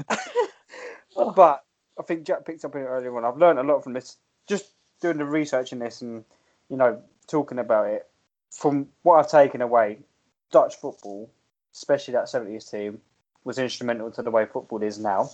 [1.36, 1.64] but
[2.00, 3.26] I think Jack picked up on it earlier on.
[3.26, 4.18] I've learned a lot from this,
[4.48, 4.72] just
[5.02, 6.24] doing the research in this and
[6.70, 8.08] you know talking about it.
[8.52, 10.00] From what I've taken away,
[10.52, 11.30] Dutch football,
[11.74, 13.02] especially that seventies team,
[13.44, 15.30] was instrumental to the way football is now.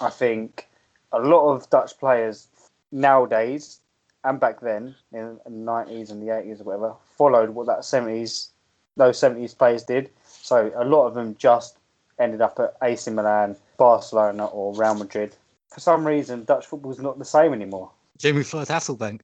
[0.00, 0.68] I think
[1.12, 2.48] a lot of Dutch players
[2.90, 3.80] nowadays
[4.24, 8.50] and back then in the nineties and the eighties or whatever followed what that seventies
[8.96, 10.10] those seventies players did.
[10.26, 11.78] So a lot of them just
[12.18, 15.34] ended up at AC Milan, Barcelona, or Real Madrid.
[15.68, 17.90] For some reason, Dutch football's not the same anymore.
[18.18, 19.20] Jimmy Floyd Hasselbaink.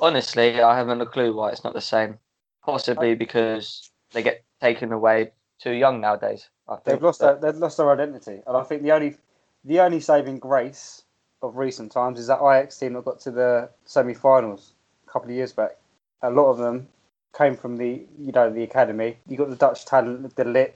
[0.00, 2.18] Honestly, I haven't a clue why it's not the same.
[2.64, 6.48] Possibly uh, because they get taken away too young nowadays.
[6.68, 9.16] I They've lost that- their, they've lost their identity, and I think the only
[9.64, 11.02] the only saving grace
[11.42, 14.72] of recent times is that Ajax team that got to the semi-finals
[15.06, 15.76] a couple of years back.
[16.22, 16.88] A lot of them
[17.36, 19.16] came from the you know the academy.
[19.28, 20.72] You got the Dutch talent, De Ligt,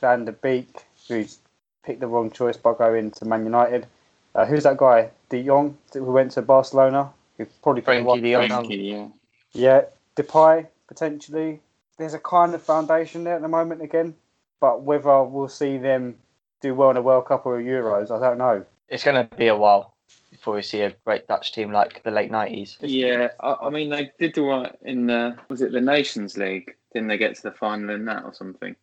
[0.00, 1.38] Van der Beek, who's
[1.84, 3.86] picked the wrong choice by going to Man United.
[4.34, 5.10] Uh, who's that guy?
[5.28, 7.10] De Jong, who went to Barcelona.
[7.38, 8.48] Who probably the Frenkie de Jong.
[8.48, 9.08] Frankie, yeah.
[9.52, 9.82] Yeah,
[10.16, 11.60] Depay potentially.
[11.98, 14.14] There's a kind of foundation there at the moment again,
[14.62, 16.14] but whether we'll see them
[16.60, 18.64] do well in a World Cup or a Euros, I don't know.
[18.88, 19.96] It's going to be a while
[20.30, 22.76] before we see a great Dutch team like the late nineties.
[22.80, 26.70] Yeah, I, I mean they did all right in the was it the Nations League?
[26.94, 28.76] Didn't they get to the final in that or something?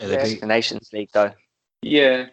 [0.00, 0.34] Yeah, Yeah.
[0.40, 1.32] The Nations League, though.
[1.80, 2.26] Yeah,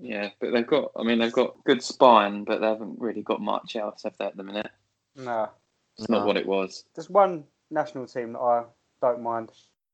[0.00, 0.92] yeah, but they've got.
[0.96, 4.24] I mean, they've got good spine, but they haven't really got much else have they
[4.26, 4.70] at the minute.
[5.16, 5.48] No,
[5.98, 6.18] It's No.
[6.18, 6.84] not what it was.
[6.94, 8.64] there's one national team that I
[9.02, 9.50] don't mind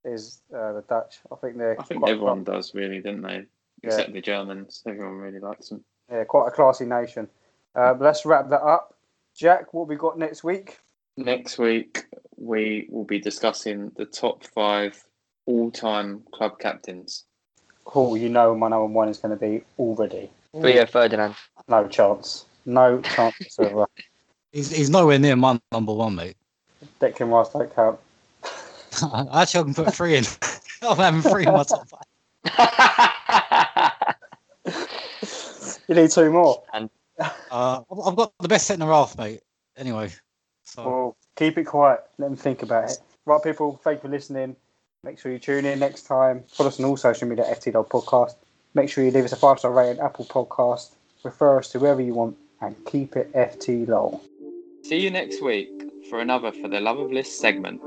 [0.07, 1.19] is uh, the Dutch.
[1.31, 3.45] I think they're I think quite, everyone does really, didn't they?
[3.83, 3.89] Yeah.
[3.89, 4.83] Except the Germans.
[4.87, 5.85] Everyone really likes them.
[6.11, 7.29] yeah, quite a classy nation.
[7.75, 8.95] Uh, let's wrap that up.
[9.35, 10.79] Jack, what we got next week?
[11.17, 15.03] Next week we will be discussing the top five
[15.47, 17.25] all-time club captains.
[17.95, 20.31] Oh, you know my number one is going to be already.
[20.53, 21.37] Rio Ferdinand.
[21.69, 22.47] No chance.
[22.65, 23.87] No chance whatsoever.
[24.53, 26.37] He's, he's nowhere near my number one, mate.
[27.01, 27.99] Declan Rice don't count.
[29.03, 30.24] Actually, I can put three in.
[30.82, 32.03] I'm having three in my top five.
[35.88, 36.62] You need two more.
[36.72, 36.82] Uh,
[37.90, 39.40] I've- I've got the best centre half, mate.
[39.76, 40.11] Anyway,
[40.64, 42.01] so Well, keep it quiet.
[42.18, 42.99] Let them think about it.
[43.24, 44.57] Right, people, thank you for listening.
[45.05, 46.44] Make sure you tune in next time.
[46.49, 48.34] Follow us on all social media at FTDog Podcast.
[48.74, 50.90] Make sure you leave us a five star rating Apple Podcast.
[51.22, 54.20] Refer us to wherever you want and keep it FT low.
[54.82, 55.70] See you next week
[56.11, 57.80] for another For the Love of List segment.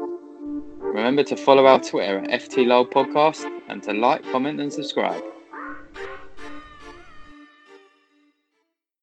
[1.00, 5.24] Remember to follow our Twitter at FT Lol Podcast and to like, comment, and subscribe.